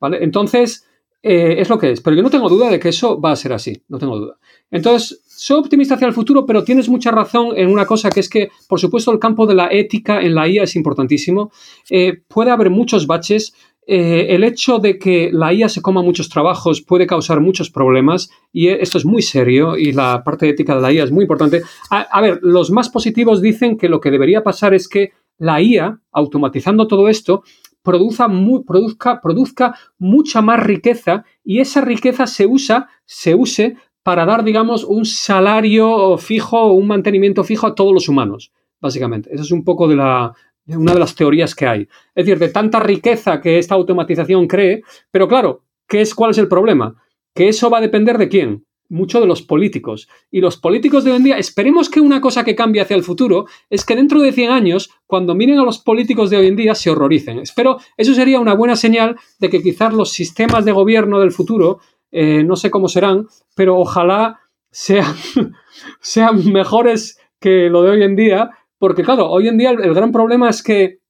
[0.00, 0.24] ¿Vale?
[0.24, 0.88] Entonces,
[1.28, 2.00] eh, es lo que es.
[2.00, 4.38] Pero yo no tengo duda de que eso va a ser así, no tengo duda.
[4.70, 8.28] Entonces, soy optimista hacia el futuro, pero tienes mucha razón en una cosa que es
[8.28, 11.50] que, por supuesto, el campo de la ética en la IA es importantísimo.
[11.90, 13.54] Eh, puede haber muchos baches.
[13.88, 18.30] Eh, el hecho de que la IA se coma muchos trabajos puede causar muchos problemas
[18.52, 21.62] y esto es muy serio y la parte ética de la IA es muy importante.
[21.90, 26.00] A, ver, los más positivos dicen que lo que debería pasar es que la IA,
[26.12, 27.42] automatizando todo esto,
[27.86, 35.04] produzca, mucha más riqueza y esa riqueza se usa, se use para dar, digamos, un
[35.04, 39.32] salario fijo un mantenimiento fijo a todos los humanos, básicamente.
[39.32, 40.34] Esa es un poco de la,
[40.66, 41.82] una de las teorías que hay.
[42.14, 46.38] Es decir, de tanta riqueza que esta automatización cree, pero claro, ¿qué es, ¿cuál es
[46.38, 46.94] el problema?
[47.34, 50.08] Que eso va a depender de quién, mucho de los políticos.
[50.30, 53.02] Y los políticos de hoy en día, esperemos que una cosa que cambie hacia el
[53.02, 56.56] futuro es que dentro de 100 años, cuando miren a los políticos de hoy en
[56.56, 57.38] día, se horroricen.
[57.38, 61.80] Espero, eso sería una buena señal de que quizás los sistemas de gobierno del futuro
[62.12, 65.14] eh, no sé cómo serán, pero ojalá sean,
[66.00, 70.12] sean mejores que lo de hoy en día, porque claro, hoy en día el, gran
[70.12, 71.00] problema es que,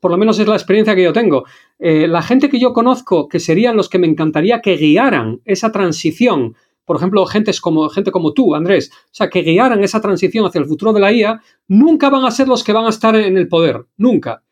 [0.00, 1.44] por lo menos es la experiencia que yo tengo,
[1.78, 5.72] eh, la gente que yo conozco, que serían los que me encantaría que guiaran esa
[5.72, 6.54] transición,
[6.88, 10.58] por ejemplo, gente como, gente como tú, Andrés, o sea, que guiaran esa transición hacia
[10.58, 13.36] el futuro de la IA, nunca van a ser los que van a estar en
[13.36, 14.42] el poder, nunca.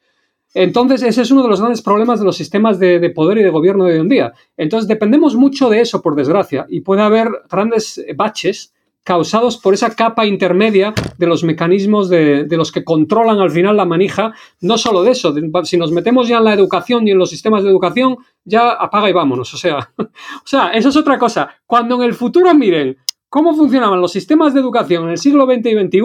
[0.52, 3.48] Entonces, ese es uno de los grandes problemas de los sistemas de, poder y de
[3.48, 4.34] gobierno de hoy en día.
[4.58, 8.74] Entonces, dependemos mucho de eso, por desgracia, y puede haber grandes baches
[9.06, 13.84] causados por esa capa intermedia de los mecanismos de, los que controlan al final la
[13.84, 14.34] manija.
[14.60, 15.32] No solo de eso,
[15.62, 19.08] si nos metemos ya en la educación y en los sistemas de educación, ya apaga
[19.08, 19.54] y vámonos.
[19.54, 21.48] O sea, o sea, eso es otra cosa.
[21.66, 22.96] Cuando en el futuro miren
[23.28, 26.00] cómo funcionaban los sistemas de educación en el siglo XX y XXI,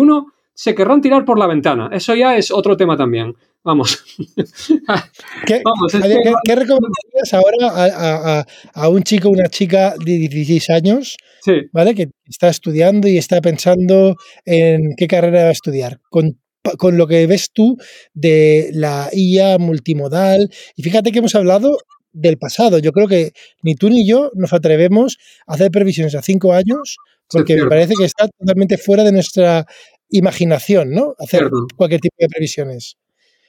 [0.54, 1.90] se querrán tirar por la ventana.
[1.92, 3.36] Eso ya es otro tema también.
[3.64, 4.04] Vamos.
[5.48, 5.64] ¿Qué,
[6.46, 8.46] recomendarías ahora
[8.76, 11.18] a, un chico una chica de 16 años
[11.72, 11.96] ¿vale?
[11.96, 14.16] que está estudiando y está pensando
[14.46, 16.00] en qué carrera va a estudiar?
[16.10, 16.38] Con,
[16.92, 17.78] lo que ves tú
[18.14, 20.50] de la IA multimodal.
[20.76, 21.78] Y fíjate que hemos hablado
[22.14, 22.78] del pasado.
[22.78, 23.32] Yo creo que
[23.64, 25.18] ni tú ni yo nos atrevemos
[25.48, 26.98] a hacer previsiones a cinco años
[27.30, 29.66] porque me parece que está totalmente fuera de nuestra
[30.10, 31.16] imaginación, ¿no?
[31.18, 32.98] Hacer cualquier tipo de previsiones.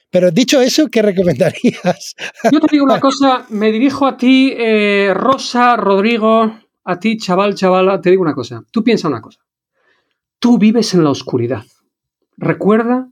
[0.09, 2.15] Pero dicho eso, ¿qué recomendarías?
[2.51, 7.55] Yo te digo una cosa, me dirijo a ti, eh, Rosa, Rodrigo, a ti, chaval,
[7.55, 8.63] chavala, te digo una cosa.
[8.71, 9.39] Tú piensa una cosa.
[10.39, 11.63] Tú vives en la oscuridad.
[12.37, 13.09] Recuerda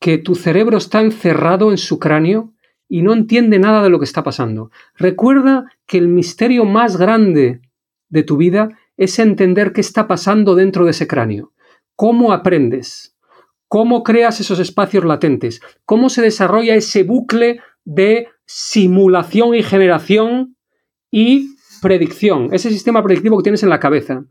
[0.00, 2.52] que tu cerebro está encerrado en su cráneo
[2.88, 4.70] y no entiende nada de lo que está pasando.
[4.96, 7.60] Recuerda que el misterio más grande
[8.08, 11.52] de tu vida es entender qué está pasando dentro de ese cráneo.
[11.94, 13.16] ¿Cómo aprendes?
[13.68, 15.60] ¿Cómo creas esos espacios latentes?
[15.84, 20.56] ¿Cómo se desarrolla ese bucle de simulación y generación
[21.10, 21.55] y
[21.86, 22.48] predicción?
[22.50, 24.24] Ese sistema predictivo que tienes en la cabeza.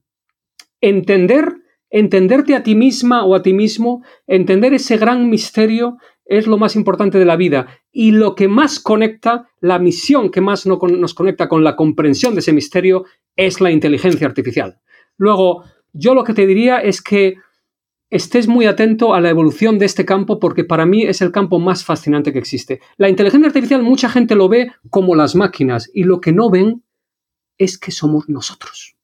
[0.81, 1.53] Entender,
[1.89, 5.95] entenderte a ti misma o a ti mismo, entender ese gran misterio
[6.25, 10.41] es lo más importante de la vida y lo que más conecta, la misión que
[10.41, 13.05] más nos conecta con la comprensión de ese misterio
[13.37, 14.81] es la inteligencia artificial.
[15.17, 17.35] Luego, yo lo que te diría es que
[18.09, 21.59] estés muy atento a la evolución de este campo porque para mí es el campo
[21.59, 22.81] más fascinante que existe.
[22.97, 26.83] La inteligencia artificial mucha gente lo ve como las máquinas y lo que no ven
[27.57, 28.95] es que somos nosotros.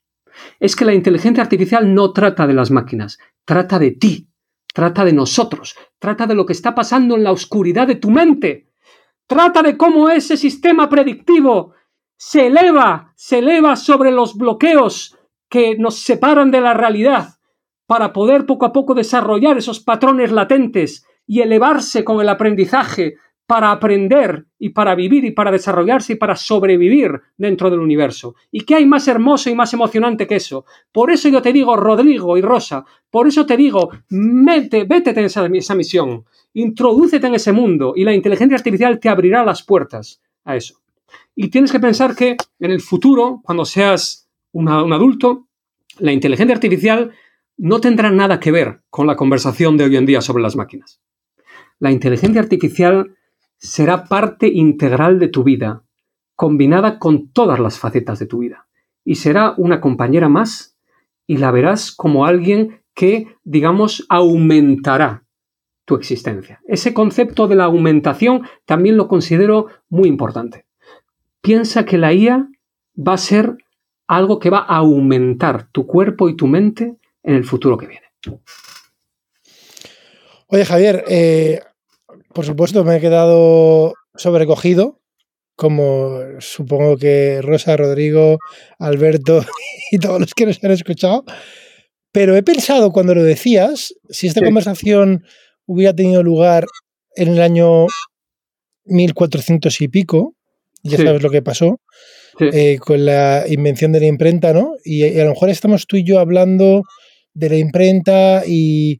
[0.60, 4.32] Es que la inteligencia artificial no trata de las máquinas, trata de ti,
[4.74, 8.70] Trata de nosotros, trata de lo que está pasando en la oscuridad de tu mente.
[9.28, 11.74] Trata de cómo ese sistema predictivo
[12.18, 15.18] se eleva, se eleva sobre los bloqueos
[15.50, 17.36] que nos separan de la realidad
[17.86, 23.16] para poder poco a poco desarrollar esos patrones latentes y elevarse con el aprendizaje
[23.52, 28.36] para aprender y para vivir y para desarrollarse y para sobrevivir dentro del universo.
[28.50, 30.64] ¿Y qué hay más hermoso y más emocionante que eso?
[30.90, 35.26] Por eso yo te digo, Rodrigo y Rosa, por eso te digo, mete, vete en
[35.26, 36.24] esa, esa misión,
[36.54, 40.80] introdúcete en ese mundo y la inteligencia artificial te abrirá las puertas a eso.
[41.36, 45.50] Y tienes que pensar que en el futuro, cuando seas un adulto,
[46.00, 47.12] la inteligencia artificial
[47.58, 51.02] no tendrá nada que ver con la conversación de hoy en día sobre las máquinas.
[51.80, 53.18] La inteligencia artificial
[53.62, 55.84] será parte integral de tu vida,
[56.36, 58.68] combinada con todas las facetas de tu vida.
[59.06, 60.76] Y será una compañera más
[61.28, 65.24] y la verás como alguien que, digamos, aumentará
[65.86, 66.60] tu existencia.
[66.68, 70.66] Ese concepto de la aumentación también lo considero muy importante.
[71.42, 72.50] Piensa que la IA
[72.96, 73.58] va a ser
[74.08, 78.08] algo que va a aumentar tu cuerpo y tu mente en el futuro que viene.
[80.48, 81.62] Oye, Javier, eh,
[82.34, 85.02] por supuesto, me he quedado sobrecogido,
[85.56, 88.38] como supongo que Rosa, Rodrigo,
[88.80, 89.46] Alberto
[89.92, 91.24] y todos los que nos han escuchado.
[92.12, 95.24] Pero he pensado cuando lo decías, si esta conversación
[95.66, 96.66] hubiera tenido lugar
[97.16, 97.88] en el año
[98.86, 100.36] 1400 y pico,
[100.84, 101.80] ya sabes lo que pasó,
[102.40, 104.74] eh, con la invención de la imprenta, ¿no?
[104.84, 106.84] y, a lo mejor estamos tú y yo hablando
[107.34, 109.00] de la imprenta y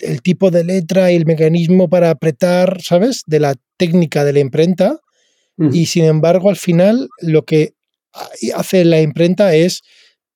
[0.00, 3.22] el tipo de letra y el mecanismo para apretar, ¿sabes?
[3.26, 5.00] De la técnica de la imprenta.
[5.72, 7.72] Y sin embargo, al final, lo que
[8.54, 9.82] hace la imprenta es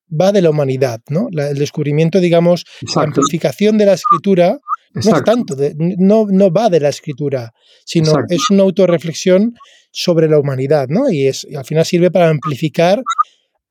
[0.09, 1.27] va de la humanidad, ¿no?
[1.31, 2.65] el descubrimiento, digamos,
[2.95, 4.59] la amplificación de la escritura
[4.93, 7.53] no es tanto, no, no va de la escritura,
[7.85, 9.53] sino es una autorreflexión
[9.91, 11.09] sobre la humanidad, ¿no?
[11.09, 13.01] Y, es, al final sirve para amplificar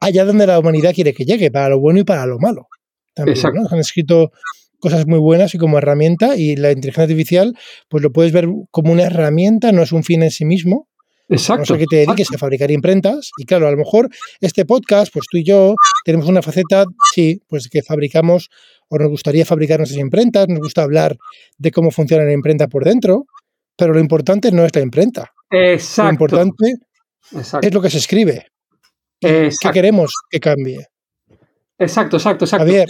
[0.00, 2.68] allá donde la humanidad quiere que llegue, para lo bueno y para lo malo.
[3.12, 3.68] También, ¿no?
[3.70, 4.32] Han escrito
[4.80, 7.56] cosas muy buenas y como herramienta y la inteligencia artificial
[7.88, 10.88] pues lo puedes ver como una herramienta, no es un fin en sí mismo.
[11.28, 11.60] Exacto.
[11.60, 14.08] No sé que te dediques a fabricar imprentas y claro, a lo mejor
[14.40, 15.74] este podcast, pues tú y yo
[16.04, 18.50] tenemos una faceta, sí, pues que fabricamos
[18.88, 21.16] o nos gustaría fabricar nuestras imprentas, nos gusta hablar
[21.56, 23.26] de cómo funciona la imprenta por dentro,
[23.76, 25.32] pero lo importante no es la imprenta.
[25.50, 26.02] Exacto.
[26.02, 26.74] Lo importante
[27.62, 28.46] es lo que se escribe.
[29.20, 30.88] ¿Qué queremos que cambie?
[31.78, 32.66] Exacto, exacto, exacto.
[32.66, 32.88] Javier,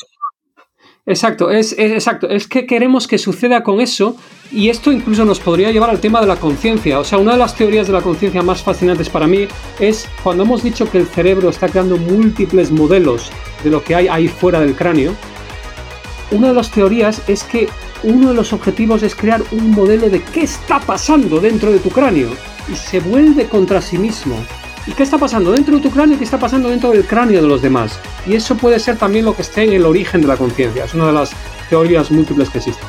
[1.11, 2.29] Exacto, es, exacto.
[2.29, 4.15] Es que queremos que suceda con eso
[4.53, 7.01] y esto incluso nos podría llevar al tema de la conciencia.
[7.01, 9.49] O sea, una de las teorías de la conciencia más fascinantes para mí
[9.81, 13.29] es cuando hemos dicho que el cerebro está creando múltiples modelos
[13.65, 15.13] de lo que hay ahí fuera del cráneo.
[16.31, 17.69] Una de las teorías es que
[18.05, 21.91] uno de los objetivos es crear un modelo de qué está pasando dentro de tu
[21.91, 22.31] cráneo
[22.73, 24.37] y se vuelve contra sí mismo.
[24.87, 27.43] ¿Y qué está pasando dentro de tu cráneo y qué está pasando dentro del cráneo
[27.43, 27.99] de los demás?
[28.27, 30.85] Y eso puede ser también lo que esté en el origen de la conciencia.
[30.85, 31.31] Es una de las
[31.69, 32.89] teorías múltiples que existen.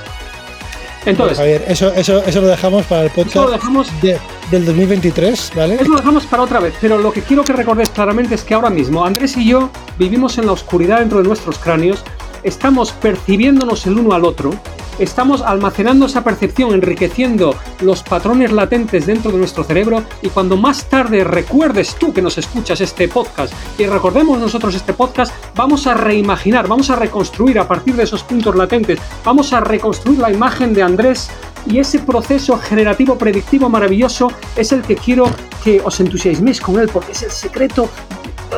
[1.05, 5.75] Entonces, Javier, eso, eso, eso lo dejamos para el podcast lo dejamos, del 2023, ¿vale?
[5.75, 8.53] Eso lo dejamos para otra vez, pero lo que quiero que recordéis claramente es que
[8.53, 12.03] ahora mismo Andrés y yo vivimos en la oscuridad dentro de nuestros cráneos,
[12.43, 14.51] estamos percibiéndonos el uno al otro
[14.99, 20.85] estamos almacenando esa percepción, enriqueciendo los patrones latentes dentro de nuestro cerebro y cuando más
[20.85, 25.93] tarde recuerdes tú que nos escuchas este podcast y recordemos nosotros este podcast, vamos a
[25.93, 30.73] reimaginar, vamos a reconstruir a partir de esos puntos latentes, vamos a reconstruir la imagen
[30.73, 31.31] de Andrés
[31.65, 35.25] y ese proceso generativo predictivo maravilloso es el que quiero
[35.63, 37.89] que os entusiasméis con él porque es el secreto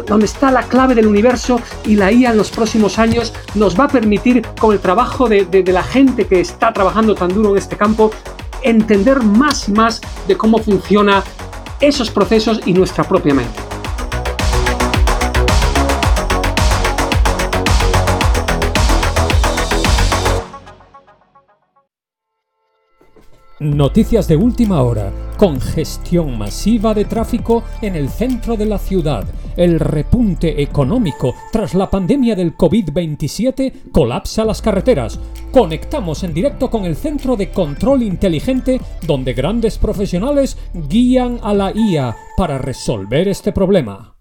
[0.06, 3.86] donde está la clave del universo y la IA en los próximos años nos va
[3.86, 7.58] a permitir, con el trabajo de, de la gente que está trabajando tan duro en
[7.58, 8.12] este campo,
[8.62, 11.24] entender más y más de cómo funciona
[11.80, 13.63] esos procesos y nuestra propia mente.
[23.64, 25.10] Noticias de última hora.
[25.38, 29.24] Congestión masiva de tráfico en el centro de la ciudad.
[29.56, 35.18] El repunte económico tras la pandemia del COVID-27 colapsa las carreteras.
[35.54, 41.72] Conectamos en directo con el Centro de Control Inteligente donde grandes profesionales guían a la
[41.74, 44.18] IA para resolver este problema.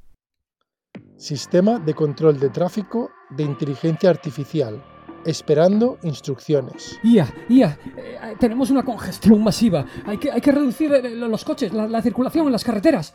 [1.16, 4.84] Sistema de control de tráfico de inteligencia artificial
[5.24, 6.98] esperando instrucciones.
[7.02, 9.86] IA, IA, eh, tenemos una congestión masiva.
[10.06, 13.14] Hay que, hay que reducir eh, los coches, la, circulación en las carreteras.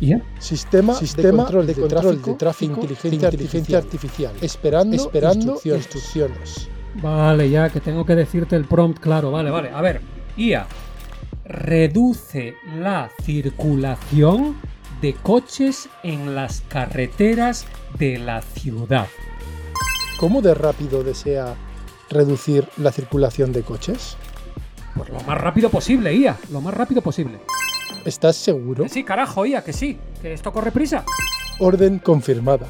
[0.00, 0.22] IA.
[0.38, 6.68] Sistema, Sistema de control de, tráfico, de tráfico, inteligencia, artificial, artificial, esperando, esperando instrucciones.
[7.02, 9.30] Vale, ya que tengo que decirte el prompt claro.
[9.30, 9.70] Vale, vale.
[9.70, 10.00] A ver,
[10.36, 10.66] IA,
[11.44, 14.56] reduce la circulación
[15.00, 17.66] de coches en las carreteras
[17.98, 19.08] de la ciudad.
[20.18, 21.54] ¿Cómo de rápido desea
[22.10, 24.16] reducir la circulación de coches?
[24.96, 27.38] Pues lo más rápido posible, IA, lo más rápido posible.
[28.04, 28.88] ¿Estás seguro?
[28.88, 31.04] sí, carajo, IA, que sí, que esto corre prisa.
[31.60, 32.66] Orden confirmada.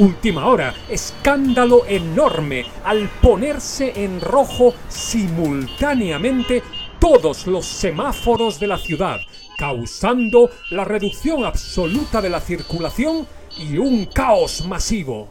[0.00, 6.64] Última hora, escándalo enorme al ponerse en rojo simultáneamente
[6.98, 9.20] todos los semáforos de la ciudad
[9.56, 13.26] causando la reducción absoluta de la circulación
[13.58, 15.28] y un caos masivo.